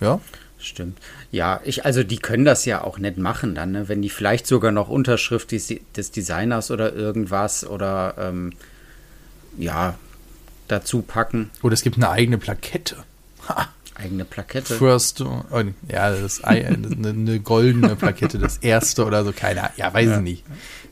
Ja. 0.00 0.20
Stimmt. 0.58 0.98
Ja, 1.30 1.60
ich, 1.64 1.84
also 1.84 2.02
die 2.02 2.16
können 2.16 2.44
das 2.44 2.64
ja 2.64 2.82
auch 2.82 2.98
nicht 2.98 3.18
machen 3.18 3.54
dann, 3.54 3.72
ne? 3.72 3.88
wenn 3.88 4.00
die 4.00 4.08
vielleicht 4.08 4.46
sogar 4.46 4.72
noch 4.72 4.88
Unterschrift 4.88 5.52
des, 5.52 5.74
des 5.94 6.10
Designers 6.10 6.70
oder 6.70 6.94
irgendwas 6.94 7.66
oder 7.66 8.14
ähm, 8.18 8.52
ja, 9.58 9.98
dazu 10.68 11.02
packen. 11.02 11.50
Oder 11.62 11.74
es 11.74 11.82
gibt 11.82 11.96
eine 11.96 12.08
eigene 12.08 12.38
Plakette. 12.38 12.96
Ha. 13.48 13.68
Eigene 13.94 14.24
Plakette. 14.24 14.74
First, 14.74 15.20
oh, 15.20 15.44
ja, 15.88 16.10
das, 16.10 16.42
eine, 16.42 16.88
eine 17.08 17.40
goldene 17.40 17.94
Plakette, 17.96 18.38
das 18.38 18.58
erste 18.58 19.04
oder 19.04 19.24
so, 19.24 19.32
keine 19.32 19.70
ja, 19.76 19.94
weiß 19.94 20.08
ja. 20.08 20.16
ich 20.16 20.22
nicht. 20.22 20.44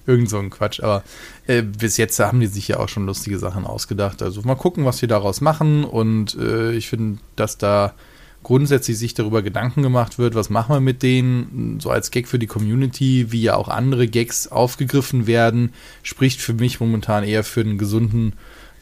Irgend 0.06 0.30
so 0.30 0.38
ein 0.38 0.50
Quatsch, 0.50 0.80
aber 0.80 1.02
äh, 1.46 1.62
bis 1.62 1.96
jetzt 1.96 2.18
haben 2.20 2.40
die 2.40 2.46
sich 2.46 2.68
ja 2.68 2.78
auch 2.78 2.88
schon 2.88 3.06
lustige 3.06 3.38
Sachen 3.38 3.66
ausgedacht. 3.66 4.22
Also 4.22 4.42
mal 4.42 4.54
gucken, 4.54 4.84
was 4.84 4.98
sie 4.98 5.06
daraus 5.06 5.40
machen 5.40 5.84
und 5.84 6.36
äh, 6.36 6.72
ich 6.72 6.88
finde, 6.88 7.18
dass 7.36 7.58
da 7.58 7.94
grundsätzlich 8.42 8.98
sich 8.98 9.14
darüber 9.14 9.42
Gedanken 9.42 9.82
gemacht 9.82 10.18
wird, 10.18 10.34
was 10.34 10.50
machen 10.50 10.74
wir 10.74 10.80
mit 10.80 11.02
denen, 11.02 11.78
so 11.80 11.90
als 11.90 12.10
Gag 12.10 12.28
für 12.28 12.38
die 12.38 12.46
Community, 12.46 13.30
wie 13.30 13.42
ja 13.42 13.56
auch 13.56 13.68
andere 13.68 14.08
Gags 14.08 14.48
aufgegriffen 14.48 15.26
werden, 15.26 15.72
spricht 16.02 16.40
für 16.40 16.54
mich 16.54 16.80
momentan 16.80 17.24
eher 17.24 17.44
für 17.44 17.60
einen 17.60 17.78
gesunden 17.78 18.34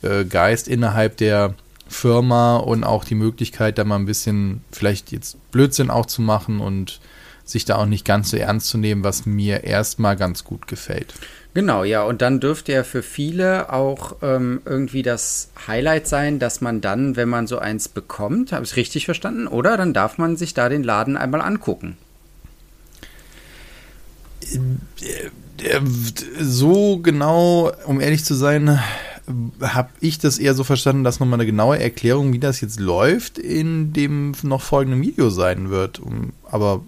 äh, 0.02 0.24
Geist 0.24 0.68
innerhalb 0.68 1.16
der 1.18 1.54
Firma 1.90 2.56
und 2.56 2.84
auch 2.84 3.04
die 3.04 3.16
Möglichkeit, 3.16 3.76
da 3.76 3.84
mal 3.84 3.96
ein 3.96 4.06
bisschen 4.06 4.62
vielleicht 4.70 5.10
jetzt 5.10 5.36
Blödsinn 5.50 5.90
auch 5.90 6.06
zu 6.06 6.22
machen 6.22 6.60
und 6.60 7.00
sich 7.44 7.64
da 7.64 7.76
auch 7.76 7.86
nicht 7.86 8.04
ganz 8.04 8.30
so 8.30 8.36
ernst 8.36 8.68
zu 8.68 8.78
nehmen, 8.78 9.02
was 9.02 9.26
mir 9.26 9.64
erstmal 9.64 10.16
ganz 10.16 10.44
gut 10.44 10.68
gefällt. 10.68 11.12
Genau, 11.52 11.82
ja, 11.82 12.04
und 12.04 12.22
dann 12.22 12.38
dürfte 12.38 12.72
ja 12.72 12.84
für 12.84 13.02
viele 13.02 13.72
auch 13.72 14.16
ähm, 14.22 14.62
irgendwie 14.64 15.02
das 15.02 15.50
Highlight 15.66 16.06
sein, 16.06 16.38
dass 16.38 16.60
man 16.60 16.80
dann, 16.80 17.16
wenn 17.16 17.28
man 17.28 17.48
so 17.48 17.58
eins 17.58 17.88
bekommt, 17.88 18.52
habe 18.52 18.64
ich 18.64 18.70
es 18.70 18.76
richtig 18.76 19.04
verstanden, 19.04 19.48
oder? 19.48 19.76
Dann 19.76 19.92
darf 19.92 20.16
man 20.16 20.36
sich 20.36 20.54
da 20.54 20.68
den 20.68 20.84
Laden 20.84 21.16
einmal 21.16 21.42
angucken. 21.42 21.96
Äh, 24.42 25.30
äh, 25.64 25.80
so 26.40 26.98
genau, 26.98 27.72
um 27.84 28.00
ehrlich 28.00 28.24
zu 28.24 28.34
sein, 28.34 28.78
habe 29.60 29.90
ich 30.00 30.18
das 30.18 30.38
eher 30.38 30.54
so 30.54 30.64
verstanden, 30.64 31.04
dass 31.04 31.20
nochmal 31.20 31.38
eine 31.38 31.46
genaue 31.46 31.78
Erklärung, 31.78 32.32
wie 32.32 32.38
das 32.38 32.60
jetzt 32.60 32.80
läuft, 32.80 33.38
in 33.38 33.92
dem 33.92 34.32
noch 34.42 34.62
folgenden 34.62 35.02
Video 35.02 35.30
sein 35.30 35.70
wird. 35.70 36.00
Aber 36.50 36.82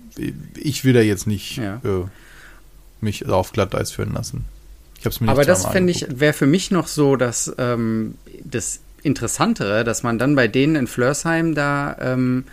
ich 0.56 0.84
will 0.84 0.92
da 0.92 1.00
jetzt 1.00 1.26
nicht 1.26 1.56
ja. 1.56 1.80
äh, 1.84 2.04
mich 3.00 3.26
auf 3.28 3.52
Glatteis 3.52 3.90
führen 3.90 4.12
lassen. 4.12 4.44
Aber 5.26 5.44
das 5.44 5.66
finde 5.66 5.90
ich, 5.90 6.06
wäre 6.08 6.32
für 6.32 6.46
mich 6.46 6.70
noch 6.70 6.86
so, 6.86 7.16
dass 7.16 7.52
ähm, 7.58 8.14
das 8.44 8.80
Interessantere, 9.02 9.82
dass 9.82 10.02
man 10.02 10.18
dann 10.18 10.36
bei 10.36 10.46
denen 10.46 10.76
in 10.76 10.86
Flörsheim 10.86 11.54
da 11.54 11.96
ähm, 12.00 12.44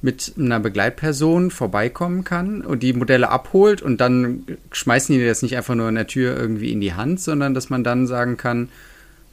mit 0.00 0.34
einer 0.38 0.60
Begleitperson 0.60 1.50
vorbeikommen 1.50 2.24
kann 2.24 2.62
und 2.62 2.82
die 2.82 2.92
Modelle 2.92 3.30
abholt 3.30 3.82
und 3.82 4.00
dann 4.00 4.44
schmeißen 4.70 5.14
die 5.14 5.26
das 5.26 5.42
nicht 5.42 5.56
einfach 5.56 5.74
nur 5.74 5.88
in 5.88 5.96
der 5.96 6.06
Tür 6.06 6.36
irgendwie 6.36 6.72
in 6.72 6.80
die 6.80 6.94
Hand, 6.94 7.20
sondern 7.20 7.52
dass 7.52 7.68
man 7.68 7.82
dann 7.82 8.06
sagen 8.06 8.36
kann, 8.36 8.68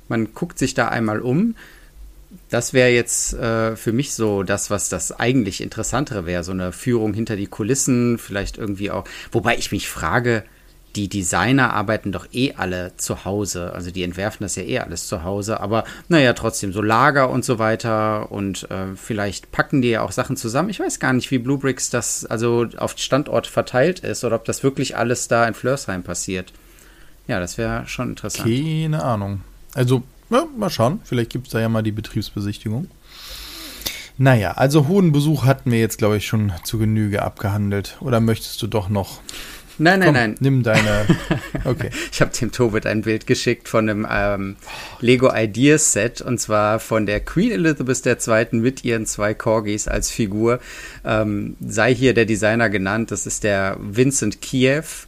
man 0.08 0.34
guckt 0.34 0.60
sich 0.60 0.74
da 0.74 0.88
einmal 0.88 1.22
um. 1.22 1.56
Das 2.50 2.74
wäre 2.74 2.90
jetzt 2.90 3.34
äh, 3.34 3.76
für 3.76 3.94
mich 3.94 4.14
so 4.14 4.44
das, 4.44 4.70
was 4.70 4.90
das 4.90 5.12
eigentlich 5.12 5.62
Interessantere 5.62 6.26
wäre. 6.26 6.44
So 6.44 6.52
eine 6.52 6.72
Führung 6.72 7.14
hinter 7.14 7.36
die 7.36 7.48
Kulissen, 7.48 8.18
vielleicht 8.18 8.58
irgendwie 8.58 8.92
auch. 8.92 9.06
Wobei 9.32 9.58
ich 9.58 9.72
mich 9.72 9.88
frage, 9.88 10.44
die 10.96 11.10
Designer 11.10 11.74
arbeiten 11.74 12.12
doch 12.12 12.28
eh 12.32 12.54
alle 12.56 12.94
zu 12.98 13.26
Hause. 13.26 13.74
Also 13.74 13.92
die 13.92 14.04
entwerfen 14.04 14.44
das 14.44 14.56
ja 14.56 14.64
eh 14.64 14.80
alles 14.80 15.08
zu 15.08 15.24
Hause. 15.24 15.60
Aber 15.60 15.84
naja, 16.08 16.34
trotzdem 16.34 16.72
so 16.72 16.82
Lager 16.82 17.30
und 17.30 17.44
so 17.44 17.60
weiter. 17.60 18.32
Und 18.32 18.70
äh, 18.72 18.96
vielleicht 18.96 19.52
packen 19.52 19.82
die 19.82 19.90
ja 19.90 20.02
auch 20.02 20.12
Sachen 20.12 20.38
zusammen. 20.38 20.70
Ich 20.70 20.80
weiß 20.80 21.00
gar 21.00 21.14
nicht, 21.14 21.32
wie 21.32 21.38
Bluebricks 21.38 21.90
das 21.90 22.26
also 22.26 22.68
auf 22.78 22.98
Standort 22.98 23.48
verteilt 23.48 24.00
ist 24.00 24.24
oder 24.24 24.38
ob 24.38 24.46
das 24.46 24.64
wirklich 24.64 24.96
alles 24.96 25.28
da 25.28 25.46
in 25.48 25.54
Flörsheim 25.54 26.04
passiert. 26.04 26.54
Ja, 27.28 27.40
das 27.40 27.58
wäre 27.58 27.88
schon 27.88 28.10
interessant. 28.10 28.48
Keine 28.48 29.04
Ahnung. 29.04 29.42
Also, 29.76 30.02
ja, 30.32 30.48
mal 30.58 30.72
schauen. 30.72 31.02
Vielleicht 31.04 31.32
gibt 31.32 31.48
es 31.48 31.54
da 31.54 31.60
ja 31.60 31.70
mal 31.70 31.84
die 31.84 31.92
Betriebsbesichtigung. 31.92 32.88
Naja, 34.18 34.54
also 34.54 34.88
hohen 34.88 35.12
Besuch 35.12 35.44
hatten 35.44 35.72
wir 35.72 35.80
jetzt, 35.80 35.98
glaube 35.98 36.18
ich, 36.18 36.26
schon 36.26 36.54
zu 36.64 36.80
Genüge 36.80 37.22
abgehandelt. 37.22 37.98
Oder 38.00 38.22
möchtest 38.22 38.62
du 38.62 38.68
doch 38.68 38.88
noch? 38.88 39.20
Nein, 39.78 40.00
nein, 40.00 40.08
Komm, 40.08 40.14
nein. 40.14 40.36
Nimm 40.40 40.64
deine. 40.64 41.06
Okay. 41.66 41.90
ich 42.12 42.22
habe 42.22 42.32
dem 42.32 42.52
Tobit 42.52 42.86
ein 42.86 43.02
Bild 43.02 43.26
geschickt 43.26 43.68
von 43.68 43.90
einem 43.90 44.08
ähm, 44.10 44.56
Lego 45.00 45.32
Ideas 45.36 45.94
Set 45.94 46.22
und 46.22 46.40
zwar 46.40 46.80
von 46.80 47.08
der 47.08 47.22
Queen 47.22 47.52
Elizabeth 47.52 48.06
II. 48.06 48.60
mit 48.60 48.86
ihren 48.86 49.08
zwei 49.08 49.34
Corgis 49.34 49.88
als 49.88 50.12
Figur. 50.12 50.60
Ähm, 51.04 51.58
sei 51.60 51.96
hier 51.96 52.14
der 52.14 52.26
Designer 52.26 52.70
genannt. 52.70 53.10
Das 53.10 53.26
ist 53.26 53.44
der 53.44 53.78
Vincent 53.80 54.42
Kiev 54.42 55.08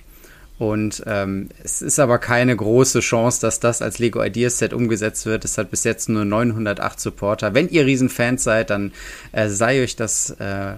und 0.60 1.04
ähm, 1.06 1.50
es 1.64 1.82
ist 1.82 2.00
aber 2.00 2.18
keine 2.18 2.56
große 2.56 3.02
Chance, 3.02 3.42
dass 3.42 3.60
das 3.60 3.82
als 3.82 4.00
Lego 4.00 4.24
Ideas 4.24 4.58
Set 4.58 4.74
umgesetzt 4.74 5.26
wird. 5.28 5.46
Es 5.46 5.58
hat 5.58 5.70
bis 5.70 5.84
jetzt 5.84 6.10
nur 6.10 6.26
908 6.26 7.00
Supporter. 7.00 7.54
Wenn 7.54 7.70
ihr 7.70 7.86
Riesenfans 7.86 8.44
seid, 8.44 8.72
dann 8.72 8.92
äh, 9.34 9.50
sei 9.50 9.84
euch 9.84 9.96
das 9.96 10.32
äh, 10.32 10.74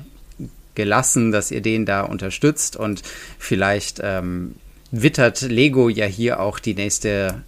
gelassen, 0.75 1.31
dass 1.31 1.51
ihr 1.51 1.61
den 1.61 1.85
da 1.85 2.01
unterstützt 2.01 2.75
und 2.75 3.03
vielleicht 3.37 4.01
ähm, 4.03 4.55
wittert 4.91 5.41
Lego 5.41 5.87
ja 5.87 6.05
hier 6.05 6.41
auch 6.41 6.59
die 6.59 6.73
nächste 6.73 7.43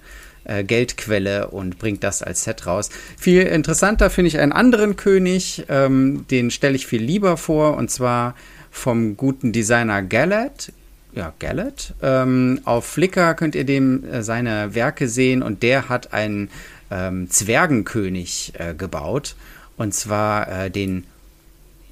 äh, 0.46 0.64
Geldquelle 0.64 1.48
und 1.48 1.80
bringt 1.80 2.04
das 2.04 2.24
als 2.24 2.44
Set 2.44 2.66
raus. 2.66 2.90
Viel 3.18 3.44
interessanter 3.44 4.10
finde 4.10 4.30
ich 4.30 4.40
einen 4.40 4.52
anderen 4.54 4.96
König, 4.96 5.66
ähm, 5.68 6.26
den 6.32 6.50
stelle 6.50 6.76
ich 6.76 6.88
viel 6.88 7.02
lieber 7.02 7.36
vor 7.36 7.76
und 7.78 7.92
zwar 7.92 8.36
vom 8.70 9.18
guten 9.18 9.52
Designer 9.52 10.02
Gallet 10.02 10.72
ja, 11.14 11.34
Gallet. 11.40 11.94
Ähm, 12.02 12.62
auf 12.66 12.86
Flickr 12.86 13.34
könnt 13.34 13.56
ihr 13.56 13.66
dem 13.66 14.04
äh, 14.06 14.24
seine 14.24 14.76
Werke 14.76 15.08
sehen 15.08 15.44
und 15.44 15.64
der 15.64 15.90
hat 15.90 16.14
einen 16.14 16.50
ähm, 16.90 17.30
Zwergenkönig 17.30 18.54
äh, 18.58 18.74
gebaut 18.74 19.36
und 19.78 19.94
zwar 19.94 20.48
äh, 20.66 20.72
den 20.72 21.06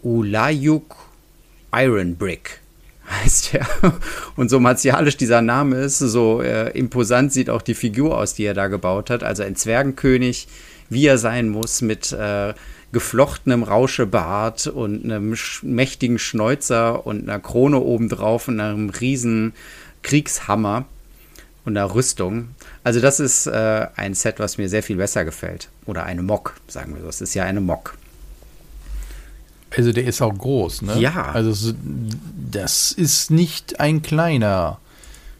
Ulayuk 0.03 0.95
Iron 1.73 2.15
Brick 2.15 2.61
heißt 3.23 3.55
er. 3.55 3.67
Und 4.35 4.49
so 4.49 4.59
martialisch 4.59 5.17
dieser 5.17 5.41
Name 5.41 5.77
ist, 5.77 5.99
so 5.99 6.41
äh, 6.41 6.69
imposant 6.77 7.33
sieht 7.33 7.49
auch 7.49 7.61
die 7.61 7.73
Figur 7.73 8.17
aus, 8.17 8.35
die 8.35 8.45
er 8.45 8.53
da 8.53 8.67
gebaut 8.67 9.09
hat. 9.09 9.23
Also 9.23 9.43
ein 9.43 9.55
Zwergenkönig, 9.55 10.47
wie 10.89 11.07
er 11.07 11.17
sein 11.17 11.49
muss, 11.49 11.81
mit 11.81 12.11
äh, 12.11 12.53
geflochtenem 12.91 13.63
Rauschebart 13.63 14.67
und 14.67 15.03
einem 15.03 15.35
mächtigen 15.61 16.17
Schnäuzer 16.19 17.05
und 17.05 17.29
einer 17.29 17.39
Krone 17.39 17.79
obendrauf 17.79 18.47
und 18.47 18.59
einem 18.59 18.89
riesen 18.89 19.53
Kriegshammer 20.01 20.85
und 21.65 21.77
einer 21.77 21.93
Rüstung. 21.93 22.49
Also 22.83 22.99
das 22.99 23.19
ist 23.19 23.47
äh, 23.47 23.87
ein 23.95 24.13
Set, 24.13 24.39
was 24.39 24.57
mir 24.57 24.69
sehr 24.69 24.83
viel 24.83 24.97
besser 24.97 25.25
gefällt. 25.25 25.69
Oder 25.85 26.03
eine 26.03 26.23
Mock, 26.23 26.55
sagen 26.67 26.95
wir 26.95 27.01
so. 27.01 27.09
Es 27.09 27.21
ist 27.21 27.33
ja 27.33 27.43
eine 27.43 27.61
Mock. 27.61 27.95
Also 29.75 29.91
der 29.91 30.05
ist 30.05 30.21
auch 30.21 30.35
groß, 30.35 30.81
ne? 30.81 30.99
Ja. 30.99 31.31
Also 31.31 31.73
das 32.51 32.91
ist 32.91 33.29
nicht 33.29 33.79
ein 33.79 34.01
kleiner 34.01 34.79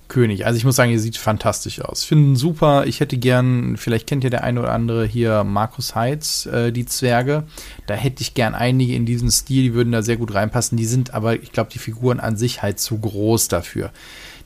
König. 0.10 0.46
Also 0.46 0.58
ich 0.58 0.66
muss 0.66 0.76
sagen, 0.76 0.92
er 0.92 1.00
sieht 1.00 1.18
fantastisch 1.18 1.82
aus. 1.82 2.02
Ich 2.02 2.08
finde 2.10 2.32
ihn 2.32 2.36
super. 2.36 2.86
Ich 2.86 3.00
hätte 3.00 3.18
gern, 3.18 3.78
vielleicht 3.78 4.08
kennt 4.08 4.26
ja 4.26 4.30
der 4.30 4.44
eine 4.44 4.60
oder 4.60 4.74
andere 4.74 5.06
hier 5.06 5.46
Markus 5.46 5.96
Heitz, 5.96 6.46
äh, 6.48 6.72
die 6.72 6.86
Zwerge. 6.86 7.44
Da 7.88 7.94
hätte 7.94 8.22
ich 8.22 8.34
gern 8.34 8.56
einige 8.56 8.96
in 8.96 9.06
diesem 9.06 9.32
Stil, 9.32 9.64
die 9.64 9.74
würden 9.74 9.94
da 9.94 10.02
sehr 10.02 10.18
gut 10.18 10.34
reinpassen. 10.34 10.78
Die 10.78 10.86
sind 10.86 11.14
aber, 11.14 11.42
ich 11.42 11.54
glaube, 11.54 11.70
die 11.72 11.80
Figuren 11.80 12.20
an 12.20 12.36
sich 12.36 12.62
halt 12.62 12.80
zu 12.80 12.98
groß 12.98 13.48
dafür. 13.48 13.92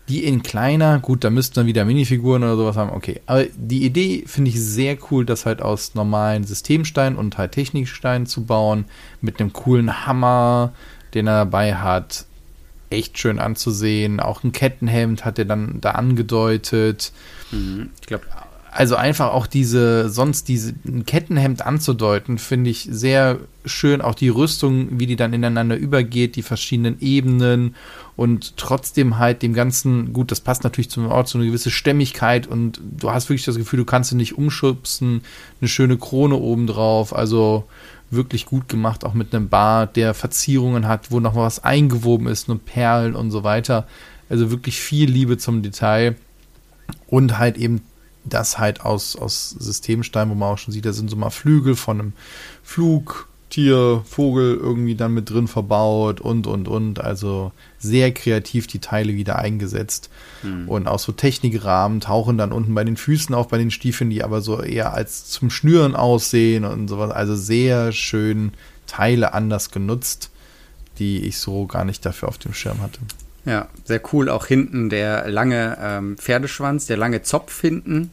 Die 0.10 0.26
in 0.26 0.44
kleiner, 0.44 1.00
gut, 1.00 1.24
da 1.24 1.30
müssten 1.30 1.56
dann 1.56 1.66
wieder 1.66 1.86
Minifiguren 1.86 2.44
oder 2.44 2.58
sowas 2.58 2.76
haben, 2.76 2.92
okay. 2.92 3.22
Aber 3.26 3.46
die 3.56 3.86
Idee 3.86 4.26
finde 4.28 4.50
ich 4.50 4.62
sehr 4.62 4.98
cool, 5.10 5.26
das 5.26 5.46
halt 5.46 5.62
aus 5.62 5.96
normalen 5.96 6.44
Systemsteinen 6.44 7.18
und 7.18 7.38
halt 7.38 7.54
Techniksteinen 7.54 8.28
zu 8.28 8.44
bauen, 8.44 8.86
mit 9.22 9.40
einem 9.40 9.54
coolen 9.54 10.06
Hammer, 10.06 10.74
den 11.14 11.28
er 11.28 11.46
dabei 11.46 11.76
hat 11.76 12.26
echt 12.94 13.18
schön 13.20 13.40
anzusehen. 13.40 14.20
Auch 14.20 14.44
ein 14.44 14.52
Kettenhemd 14.52 15.26
hat 15.26 15.40
er 15.40 15.46
dann 15.46 15.82
da 15.82 15.92
angedeutet. 15.92 17.12
Mhm. 17.52 17.90
Ich 18.02 18.08
glaube, 18.08 18.26
also 18.76 18.96
einfach 18.96 19.32
auch 19.34 19.46
diese, 19.46 20.10
sonst 20.10 20.48
diese 20.48 20.74
ein 20.88 21.06
Kettenhemd 21.06 21.64
anzudeuten, 21.64 22.40
finde 22.40 22.72
ich 22.72 22.88
sehr 22.90 23.38
schön. 23.66 24.02
Auch 24.02 24.16
die 24.16 24.30
Rüstung, 24.30 25.00
wie 25.00 25.06
die 25.06 25.16
dann 25.16 25.32
ineinander 25.32 25.76
übergeht, 25.76 26.36
die 26.36 26.42
verschiedenen 26.42 27.00
Ebenen 27.00 27.76
und 28.16 28.58
trotzdem 28.58 29.20
halt 29.20 29.44
dem 29.44 29.54
Ganzen, 29.54 30.12
gut, 30.12 30.32
das 30.32 30.42
passt 30.42 30.64
natürlich 30.64 30.90
zum 30.90 31.08
Ort, 31.08 31.28
so 31.28 31.38
eine 31.38 31.48
gewisse 31.48 31.70
Stämmigkeit 31.70 32.48
und 32.48 32.82
du 32.82 33.12
hast 33.12 33.30
wirklich 33.30 33.46
das 33.46 33.58
Gefühl, 33.58 33.78
du 33.78 33.86
kannst 33.86 34.12
ihn 34.12 34.18
nicht 34.18 34.38
umschubsen, 34.38 35.22
eine 35.62 35.68
schöne 35.68 35.98
Krone 35.98 36.36
obendrauf, 36.36 37.16
also 37.16 37.66
wirklich 38.14 38.46
gut 38.46 38.70
gemacht, 38.70 39.04
auch 39.06 39.14
mit 39.14 39.34
einem 39.34 39.50
Bart, 39.50 39.96
der 39.96 40.14
Verzierungen 40.14 40.88
hat, 40.88 41.12
wo 41.12 41.20
noch 41.20 41.36
was 41.36 41.64
eingewoben 41.64 42.28
ist, 42.28 42.48
nur 42.48 42.60
Perlen 42.60 43.16
und 43.16 43.32
so 43.32 43.44
weiter. 43.44 43.88
Also 44.30 44.52
wirklich 44.52 44.80
viel 44.80 45.10
Liebe 45.10 45.38
zum 45.38 45.62
Detail 45.62 46.16
und 47.08 47.38
halt 47.38 47.58
eben 47.58 47.82
das 48.26 48.58
halt 48.58 48.82
aus, 48.82 49.16
aus 49.16 49.50
Systemstein, 49.52 50.30
wo 50.30 50.36
man 50.36 50.54
auch 50.54 50.58
schon 50.58 50.74
sieht, 50.74 50.86
da 50.86 50.94
sind 50.94 51.10
so 51.10 51.16
mal 51.16 51.30
Flügel 51.30 51.76
von 51.76 52.00
einem 52.00 52.14
Flug, 52.64 53.28
Tier, 53.54 54.02
Vogel 54.10 54.56
irgendwie 54.56 54.96
dann 54.96 55.14
mit 55.14 55.30
drin 55.30 55.48
verbaut 55.48 56.20
und, 56.20 56.48
und, 56.48 56.68
und. 56.68 57.00
Also 57.00 57.52
sehr 57.78 58.12
kreativ 58.12 58.66
die 58.66 58.80
Teile 58.80 59.14
wieder 59.14 59.38
eingesetzt. 59.38 60.10
Mhm. 60.42 60.68
Und 60.68 60.88
auch 60.88 60.98
so 60.98 61.12
Technikrahmen 61.12 62.00
tauchen 62.00 62.36
dann 62.40 62.52
unten 62.52 62.74
bei 62.74 62.84
den 62.84 62.98
Füßen 62.98 63.36
auf, 63.36 63.50
bei 63.50 63.60
den 63.60 63.70
Stiefeln, 63.70 64.10
die 64.10 64.24
aber 64.24 64.42
so 64.42 64.60
eher 64.60 64.96
als 64.96 65.26
zum 65.26 65.52
Schnüren 65.52 65.96
aussehen 65.96 66.66
und 66.66 66.88
sowas. 66.88 67.12
Also 67.12 67.36
sehr 67.36 67.92
schön 67.92 68.54
Teile 68.88 69.36
anders 69.36 69.70
genutzt, 69.70 70.32
die 70.98 71.20
ich 71.20 71.38
so 71.38 71.68
gar 71.68 71.86
nicht 71.86 72.04
dafür 72.08 72.30
auf 72.30 72.40
dem 72.40 72.56
Schirm 72.56 72.82
hatte. 72.82 73.02
Ja, 73.46 73.68
sehr 73.84 74.02
cool. 74.14 74.30
Auch 74.30 74.48
hinten 74.48 74.90
der 74.90 75.30
lange 75.30 75.78
ähm, 75.80 76.18
Pferdeschwanz, 76.18 76.88
der 76.88 76.98
lange 76.98 77.22
Zopf 77.22 77.62
hinten. 77.62 78.10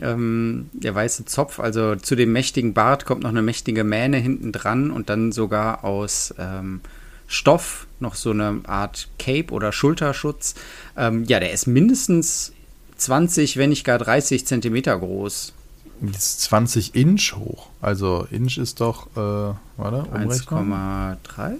Ähm, 0.00 0.70
der 0.72 0.94
weiße 0.94 1.24
Zopf, 1.24 1.58
also 1.60 1.96
zu 1.96 2.16
dem 2.16 2.32
mächtigen 2.32 2.74
Bart 2.74 3.06
kommt 3.06 3.22
noch 3.22 3.30
eine 3.30 3.42
mächtige 3.42 3.84
Mähne 3.84 4.18
hinten 4.18 4.52
dran 4.52 4.90
und 4.90 5.08
dann 5.08 5.32
sogar 5.32 5.84
aus 5.84 6.34
ähm, 6.38 6.80
Stoff 7.26 7.86
noch 7.98 8.14
so 8.14 8.30
eine 8.30 8.60
Art 8.66 9.08
Cape 9.18 9.52
oder 9.52 9.72
Schulterschutz. 9.72 10.54
Ähm, 10.96 11.24
ja, 11.24 11.40
der 11.40 11.52
ist 11.52 11.66
mindestens 11.66 12.52
20, 12.96 13.56
wenn 13.56 13.70
nicht 13.70 13.84
gar 13.84 13.98
30 13.98 14.46
Zentimeter 14.46 14.98
groß. 14.98 15.52
Das 16.00 16.26
ist 16.26 16.40
20 16.42 16.94
Inch 16.94 17.34
hoch. 17.36 17.68
Also 17.80 18.26
Inch 18.30 18.58
ist 18.58 18.80
doch, 18.80 19.06
äh, 19.16 19.54
warte, 19.76 20.10
1,3? 20.12 21.56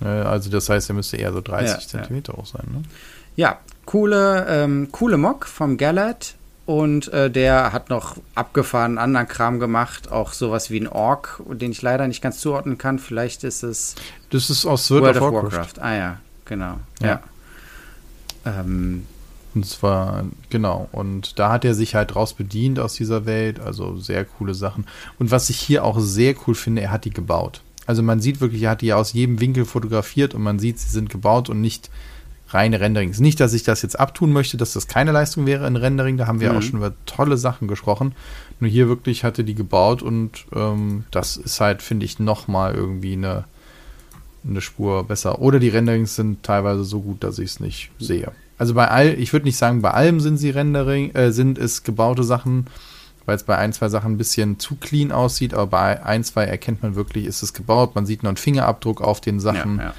Also 0.00 0.50
das 0.50 0.68
heißt, 0.68 0.90
er 0.90 0.94
müsste 0.94 1.16
eher 1.16 1.32
so 1.32 1.40
30 1.40 1.82
ja, 1.82 1.88
Zentimeter 1.88 2.32
ja. 2.32 2.38
hoch 2.38 2.46
sein, 2.46 2.66
ne? 2.72 2.82
Ja, 3.36 3.60
coole, 3.86 4.46
ähm, 4.48 4.88
coole 4.92 5.16
Mock 5.16 5.46
vom 5.46 5.76
Gallad. 5.76 6.34
Und 6.72 7.12
äh, 7.12 7.30
der 7.30 7.74
hat 7.74 7.90
noch 7.90 8.16
abgefahren 8.34 8.96
anderen 8.96 9.28
Kram 9.28 9.60
gemacht, 9.60 10.10
auch 10.10 10.32
sowas 10.32 10.70
wie 10.70 10.80
ein 10.80 10.88
Ork, 10.88 11.42
den 11.46 11.70
ich 11.70 11.82
leider 11.82 12.08
nicht 12.08 12.22
ganz 12.22 12.38
zuordnen 12.38 12.78
kann. 12.78 12.98
Vielleicht 12.98 13.44
ist 13.44 13.62
es. 13.62 13.94
Das 14.30 14.48
ist 14.48 14.64
aus 14.64 14.90
World, 14.90 15.02
World 15.02 15.16
of, 15.16 15.22
Warcraft. 15.34 15.52
Warcraft. 15.52 15.82
Ah 15.82 15.94
ja, 15.94 16.20
genau. 16.46 16.78
Ja. 17.02 17.20
ja. 18.46 18.60
Ähm, 18.60 19.06
und 19.54 19.66
zwar, 19.66 20.24
genau, 20.48 20.88
und 20.92 21.38
da 21.38 21.52
hat 21.52 21.66
er 21.66 21.74
sich 21.74 21.94
halt 21.94 22.14
draus 22.14 22.32
bedient 22.32 22.80
aus 22.80 22.94
dieser 22.94 23.26
Welt, 23.26 23.60
also 23.60 23.98
sehr 23.98 24.24
coole 24.24 24.54
Sachen. 24.54 24.86
Und 25.18 25.30
was 25.30 25.50
ich 25.50 25.58
hier 25.58 25.84
auch 25.84 26.00
sehr 26.00 26.34
cool 26.46 26.54
finde, 26.54 26.80
er 26.80 26.90
hat 26.90 27.04
die 27.04 27.10
gebaut. 27.10 27.60
Also 27.84 28.02
man 28.02 28.20
sieht 28.20 28.40
wirklich, 28.40 28.62
er 28.62 28.70
hat 28.70 28.80
die 28.80 28.94
aus 28.94 29.12
jedem 29.12 29.42
Winkel 29.42 29.66
fotografiert 29.66 30.32
und 30.32 30.40
man 30.40 30.58
sieht, 30.58 30.78
sie 30.78 30.88
sind 30.88 31.10
gebaut 31.10 31.50
und 31.50 31.60
nicht 31.60 31.90
reine 32.54 32.80
Renderings. 32.80 33.20
Nicht, 33.20 33.40
dass 33.40 33.52
ich 33.52 33.62
das 33.62 33.82
jetzt 33.82 33.98
abtun 33.98 34.32
möchte, 34.32 34.56
dass 34.56 34.72
das 34.72 34.86
keine 34.86 35.12
Leistung 35.12 35.46
wäre 35.46 35.66
in 35.66 35.76
Rendering, 35.76 36.16
da 36.16 36.26
haben 36.26 36.40
wir 36.40 36.52
mhm. 36.52 36.58
auch 36.58 36.62
schon 36.62 36.78
über 36.78 36.92
tolle 37.06 37.36
Sachen 37.36 37.68
gesprochen. 37.68 38.14
Nur 38.60 38.70
hier 38.70 38.88
wirklich 38.88 39.24
hatte 39.24 39.44
die 39.44 39.54
gebaut 39.54 40.02
und 40.02 40.46
ähm, 40.54 41.04
das 41.10 41.36
ist 41.36 41.60
halt, 41.60 41.82
finde 41.82 42.06
ich, 42.06 42.18
nochmal 42.18 42.74
irgendwie 42.74 43.14
eine, 43.14 43.44
eine 44.48 44.60
Spur 44.60 45.04
besser. 45.04 45.40
Oder 45.40 45.58
die 45.58 45.68
Renderings 45.68 46.16
sind 46.16 46.42
teilweise 46.42 46.84
so 46.84 47.00
gut, 47.00 47.24
dass 47.24 47.38
ich 47.38 47.50
es 47.50 47.60
nicht 47.60 47.90
sehe. 47.98 48.32
Also 48.58 48.74
bei 48.74 48.88
all, 48.88 49.18
ich 49.18 49.32
würde 49.32 49.46
nicht 49.46 49.56
sagen, 49.56 49.82
bei 49.82 49.90
allem 49.90 50.20
sind 50.20 50.36
sie 50.36 50.50
Rendering, 50.50 51.10
äh, 51.14 51.32
sind 51.32 51.58
es 51.58 51.82
gebaute 51.82 52.22
Sachen, 52.22 52.66
weil 53.26 53.36
es 53.36 53.42
bei 53.42 53.56
ein, 53.56 53.72
zwei 53.72 53.88
Sachen 53.88 54.12
ein 54.12 54.18
bisschen 54.18 54.58
zu 54.58 54.76
clean 54.76 55.12
aussieht, 55.12 55.54
aber 55.54 55.66
bei 55.66 56.04
ein, 56.04 56.22
zwei 56.24 56.44
erkennt 56.44 56.82
man 56.82 56.94
wirklich, 56.94 57.26
ist 57.26 57.42
es 57.42 57.54
gebaut. 57.54 57.94
Man 57.94 58.06
sieht 58.06 58.22
noch 58.22 58.30
einen 58.30 58.36
Fingerabdruck 58.36 59.00
auf 59.00 59.20
den 59.20 59.40
Sachen. 59.40 59.78
Ja, 59.78 59.84
ja. 59.84 59.94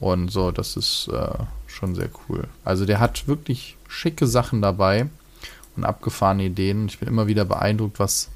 Und 0.00 0.30
so, 0.30 0.52
das 0.52 0.76
ist 0.76 1.08
äh, 1.12 1.44
schon 1.68 1.94
sehr 1.94 2.10
cool. 2.28 2.44
Also 2.64 2.84
der 2.84 3.00
hat 3.00 3.28
wirklich 3.28 3.76
schicke 3.88 4.26
Sachen 4.26 4.60
dabei 4.60 5.08
und 5.76 5.84
abgefahrene 5.84 6.44
Ideen. 6.44 6.88
Ich 6.88 6.98
bin 6.98 7.08
immer 7.08 7.26
wieder 7.26 7.44
beeindruckt, 7.44 7.98
was 7.98 8.30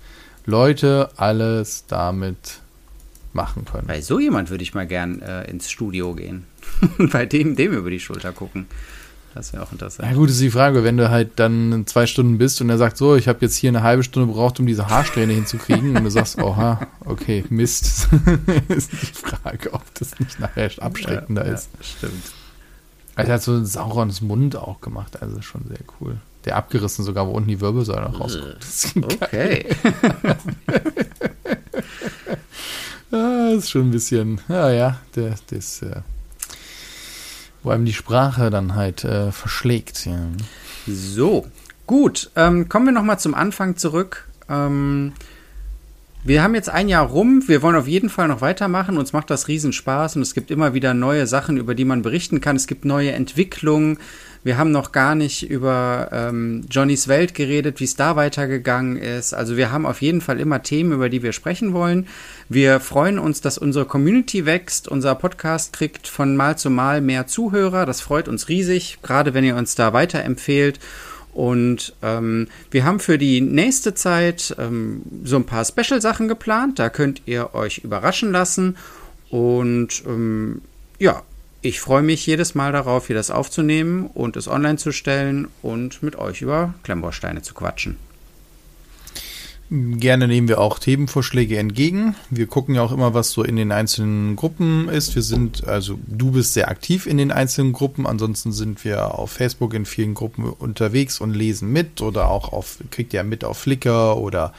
Leute 0.46 1.10
alles 1.16 1.84
damit 1.88 2.60
machen 3.32 3.64
können. 3.64 3.86
Bei 3.86 4.00
so 4.00 4.20
jemand 4.20 4.50
würde 4.50 4.62
ich 4.62 4.74
mal 4.74 4.86
gern 4.86 5.20
äh, 5.22 5.50
ins 5.50 5.70
Studio 5.70 6.14
gehen. 6.14 6.44
Bei 7.12 7.26
dem, 7.26 7.56
dem 7.56 7.72
über 7.72 7.90
die 7.90 8.00
Schulter 8.00 8.32
gucken. 8.32 8.66
Das 9.34 9.54
wäre 9.54 9.62
auch 9.62 9.72
interessant. 9.72 10.06
Ja 10.06 10.14
gut, 10.14 10.28
ist 10.28 10.42
die 10.42 10.50
Frage, 10.50 10.84
wenn 10.84 10.98
du 10.98 11.08
halt 11.08 11.30
dann 11.36 11.86
zwei 11.86 12.06
Stunden 12.06 12.36
bist 12.36 12.60
und 12.60 12.68
er 12.68 12.76
sagt, 12.76 12.98
so, 12.98 13.16
ich 13.16 13.28
habe 13.28 13.38
jetzt 13.40 13.56
hier 13.56 13.70
eine 13.70 13.82
halbe 13.82 14.02
Stunde 14.02 14.28
gebraucht, 14.28 14.60
um 14.60 14.66
diese 14.66 14.88
Haarsträhne 14.88 15.32
hinzukriegen 15.32 15.96
und 15.96 16.04
du 16.04 16.10
sagst, 16.10 16.38
oha, 16.42 16.86
okay, 17.06 17.44
Mist, 17.48 18.08
ist 18.68 18.92
die 18.92 18.96
Frage, 18.96 19.72
ob 19.72 19.82
das 19.94 20.18
nicht 20.20 20.38
nachher 20.38 20.70
abschreckender 20.80 21.46
ja, 21.46 21.54
ist. 21.54 21.70
Ja, 21.78 21.84
stimmt. 21.84 22.41
Also 23.14 23.30
er 23.30 23.34
hat 23.34 23.42
so 23.42 23.52
einen 23.52 23.66
Saurons 23.66 24.20
Mund 24.20 24.56
auch 24.56 24.80
gemacht, 24.80 25.20
also 25.22 25.42
schon 25.42 25.62
sehr 25.68 25.80
cool. 26.00 26.16
Der 26.44 26.56
abgerissen 26.56 27.04
sogar, 27.04 27.26
wo 27.26 27.32
unten 27.32 27.48
die 27.48 27.60
Wirbelsäule 27.60 28.06
rauskommt. 28.06 28.56
Okay. 29.04 29.66
ah, 33.12 33.50
ist 33.56 33.70
schon 33.70 33.88
ein 33.88 33.90
bisschen, 33.90 34.40
ja, 34.48 34.70
ja, 34.70 34.98
der, 35.14 35.34
ist, 35.50 35.82
äh, 35.82 36.00
wo 37.62 37.70
einem 37.70 37.84
die 37.84 37.92
Sprache 37.92 38.50
dann 38.50 38.74
halt 38.74 39.04
äh, 39.04 39.30
verschlägt. 39.30 40.06
Ja. 40.06 40.18
So, 40.86 41.46
gut. 41.86 42.30
Ähm, 42.34 42.68
kommen 42.68 42.86
wir 42.86 42.92
nochmal 42.92 43.20
zum 43.20 43.34
Anfang 43.34 43.76
zurück. 43.76 44.26
Ähm, 44.48 45.12
wir 46.24 46.42
haben 46.42 46.54
jetzt 46.54 46.68
ein 46.68 46.88
Jahr 46.88 47.06
rum. 47.06 47.42
Wir 47.48 47.62
wollen 47.62 47.74
auf 47.74 47.88
jeden 47.88 48.08
Fall 48.08 48.28
noch 48.28 48.40
weitermachen. 48.40 48.96
Uns 48.96 49.12
macht 49.12 49.28
das 49.28 49.48
Riesenspaß 49.48 50.16
und 50.16 50.22
es 50.22 50.34
gibt 50.34 50.52
immer 50.52 50.72
wieder 50.72 50.94
neue 50.94 51.26
Sachen, 51.26 51.56
über 51.56 51.74
die 51.74 51.84
man 51.84 52.02
berichten 52.02 52.40
kann. 52.40 52.54
Es 52.54 52.68
gibt 52.68 52.84
neue 52.84 53.10
Entwicklungen. 53.10 53.98
Wir 54.44 54.56
haben 54.56 54.70
noch 54.70 54.92
gar 54.92 55.14
nicht 55.14 55.48
über 55.48 56.08
ähm, 56.12 56.64
Johnnys 56.70 57.06
Welt 57.08 57.34
geredet, 57.34 57.80
wie 57.80 57.84
es 57.84 57.96
da 57.96 58.14
weitergegangen 58.14 58.96
ist. 58.96 59.34
Also 59.34 59.56
wir 59.56 59.72
haben 59.72 59.86
auf 59.86 60.00
jeden 60.00 60.20
Fall 60.20 60.38
immer 60.38 60.62
Themen, 60.62 60.92
über 60.92 61.08
die 61.08 61.22
wir 61.22 61.32
sprechen 61.32 61.72
wollen. 61.72 62.06
Wir 62.48 62.78
freuen 62.78 63.18
uns, 63.18 63.40
dass 63.40 63.58
unsere 63.58 63.84
Community 63.84 64.46
wächst. 64.46 64.86
Unser 64.86 65.16
Podcast 65.16 65.72
kriegt 65.72 66.06
von 66.06 66.36
Mal 66.36 66.56
zu 66.56 66.70
Mal 66.70 67.00
mehr 67.00 67.26
Zuhörer. 67.26 67.84
Das 67.84 68.00
freut 68.00 68.28
uns 68.28 68.48
riesig, 68.48 68.98
gerade 69.02 69.34
wenn 69.34 69.44
ihr 69.44 69.56
uns 69.56 69.74
da 69.74 69.92
weiterempfehlt. 69.92 70.78
Und 71.32 71.94
ähm, 72.02 72.48
wir 72.70 72.84
haben 72.84 73.00
für 73.00 73.16
die 73.16 73.40
nächste 73.40 73.94
Zeit 73.94 74.54
ähm, 74.58 75.02
so 75.24 75.36
ein 75.36 75.46
paar 75.46 75.64
Special-Sachen 75.64 76.28
geplant. 76.28 76.78
Da 76.78 76.90
könnt 76.90 77.22
ihr 77.26 77.54
euch 77.54 77.78
überraschen 77.78 78.32
lassen. 78.32 78.76
Und 79.30 80.02
ähm, 80.06 80.60
ja, 80.98 81.22
ich 81.62 81.80
freue 81.80 82.02
mich 82.02 82.26
jedes 82.26 82.54
Mal 82.54 82.72
darauf, 82.72 83.06
hier 83.06 83.16
das 83.16 83.30
aufzunehmen 83.30 84.06
und 84.12 84.36
es 84.36 84.48
online 84.48 84.76
zu 84.76 84.92
stellen 84.92 85.48
und 85.62 86.02
mit 86.02 86.16
euch 86.16 86.42
über 86.42 86.74
Klemmbausteine 86.82 87.42
zu 87.42 87.54
quatschen. 87.54 87.96
Gerne 89.74 90.28
nehmen 90.28 90.48
wir 90.48 90.60
auch 90.60 90.78
Themenvorschläge 90.78 91.56
entgegen. 91.56 92.14
Wir 92.28 92.46
gucken 92.46 92.74
ja 92.74 92.82
auch 92.82 92.92
immer, 92.92 93.14
was 93.14 93.30
so 93.30 93.42
in 93.42 93.56
den 93.56 93.72
einzelnen 93.72 94.36
Gruppen 94.36 94.90
ist. 94.90 95.14
Wir 95.14 95.22
sind, 95.22 95.66
also 95.66 95.98
du 96.06 96.32
bist 96.32 96.52
sehr 96.52 96.68
aktiv 96.68 97.06
in 97.06 97.16
den 97.16 97.32
einzelnen 97.32 97.72
Gruppen. 97.72 98.06
Ansonsten 98.06 98.52
sind 98.52 98.84
wir 98.84 99.18
auf 99.18 99.30
Facebook 99.30 99.72
in 99.72 99.86
vielen 99.86 100.12
Gruppen 100.12 100.44
unterwegs 100.44 101.22
und 101.22 101.32
lesen 101.32 101.72
mit 101.72 102.02
oder 102.02 102.28
auch 102.28 102.52
auf, 102.52 102.80
kriegt 102.90 103.14
ihr 103.14 103.24
mit 103.24 103.44
auf 103.44 103.56
Flickr 103.56 104.18
oder 104.18 104.52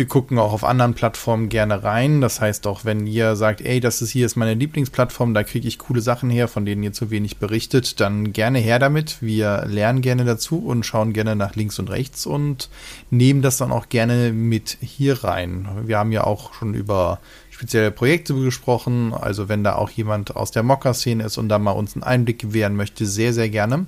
wir 0.00 0.08
gucken 0.08 0.38
auch 0.38 0.54
auf 0.54 0.64
anderen 0.64 0.94
Plattformen 0.94 1.50
gerne 1.50 1.84
rein. 1.84 2.22
Das 2.22 2.40
heißt 2.40 2.66
auch, 2.66 2.86
wenn 2.86 3.06
ihr 3.06 3.36
sagt, 3.36 3.60
ey, 3.60 3.80
das 3.80 4.00
ist 4.00 4.12
hier 4.12 4.24
ist 4.24 4.34
meine 4.34 4.54
Lieblingsplattform, 4.54 5.34
da 5.34 5.42
kriege 5.42 5.68
ich 5.68 5.78
coole 5.78 6.00
Sachen 6.00 6.30
her, 6.30 6.48
von 6.48 6.64
denen 6.64 6.82
ihr 6.82 6.94
zu 6.94 7.10
wenig 7.10 7.36
berichtet, 7.36 8.00
dann 8.00 8.32
gerne 8.32 8.60
her 8.60 8.78
damit. 8.78 9.20
Wir 9.20 9.66
lernen 9.66 10.00
gerne 10.00 10.24
dazu 10.24 10.56
und 10.56 10.86
schauen 10.86 11.12
gerne 11.12 11.36
nach 11.36 11.54
links 11.54 11.78
und 11.78 11.90
rechts 11.90 12.24
und 12.24 12.70
nehmen 13.10 13.42
das 13.42 13.58
dann 13.58 13.72
auch 13.72 13.90
gerne 13.90 14.32
mit 14.32 14.78
hier 14.80 15.22
rein. 15.22 15.68
Wir 15.84 15.98
haben 15.98 16.12
ja 16.12 16.24
auch 16.24 16.54
schon 16.54 16.72
über 16.72 17.18
spezielle 17.50 17.90
Projekte 17.90 18.32
gesprochen. 18.32 19.12
Also 19.12 19.50
wenn 19.50 19.62
da 19.62 19.74
auch 19.74 19.90
jemand 19.90 20.34
aus 20.34 20.50
der 20.50 20.62
Mocker-Szene 20.62 21.24
ist 21.24 21.36
und 21.36 21.50
da 21.50 21.58
mal 21.58 21.72
uns 21.72 21.94
einen 21.94 22.04
Einblick 22.04 22.38
gewähren 22.38 22.74
möchte, 22.74 23.04
sehr, 23.04 23.34
sehr 23.34 23.50
gerne. 23.50 23.84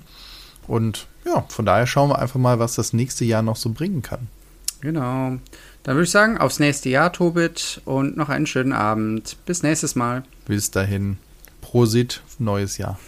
Und 0.66 1.06
ja, 1.24 1.46
von 1.48 1.64
daher 1.64 1.86
schauen 1.86 2.10
wir 2.10 2.18
einfach 2.18 2.38
mal, 2.38 2.58
was 2.58 2.74
das 2.74 2.92
nächste 2.92 3.24
Jahr 3.24 3.40
noch 3.40 3.56
so 3.56 3.70
bringen 3.70 4.02
kann. 4.02 4.28
Genau. 4.82 5.38
Dann 5.82 5.96
würde 5.96 6.04
ich 6.04 6.10
sagen, 6.10 6.38
aufs 6.38 6.60
nächste 6.60 6.88
Jahr, 6.88 7.12
Tobit, 7.12 7.80
und 7.84 8.16
noch 8.16 8.28
einen 8.28 8.46
schönen 8.46 8.72
Abend. 8.72 9.36
Bis 9.46 9.62
nächstes 9.62 9.94
Mal. 9.96 10.22
Bis 10.46 10.70
dahin. 10.70 11.18
Prosit, 11.60 12.22
neues 12.38 12.78
Jahr. 12.78 12.98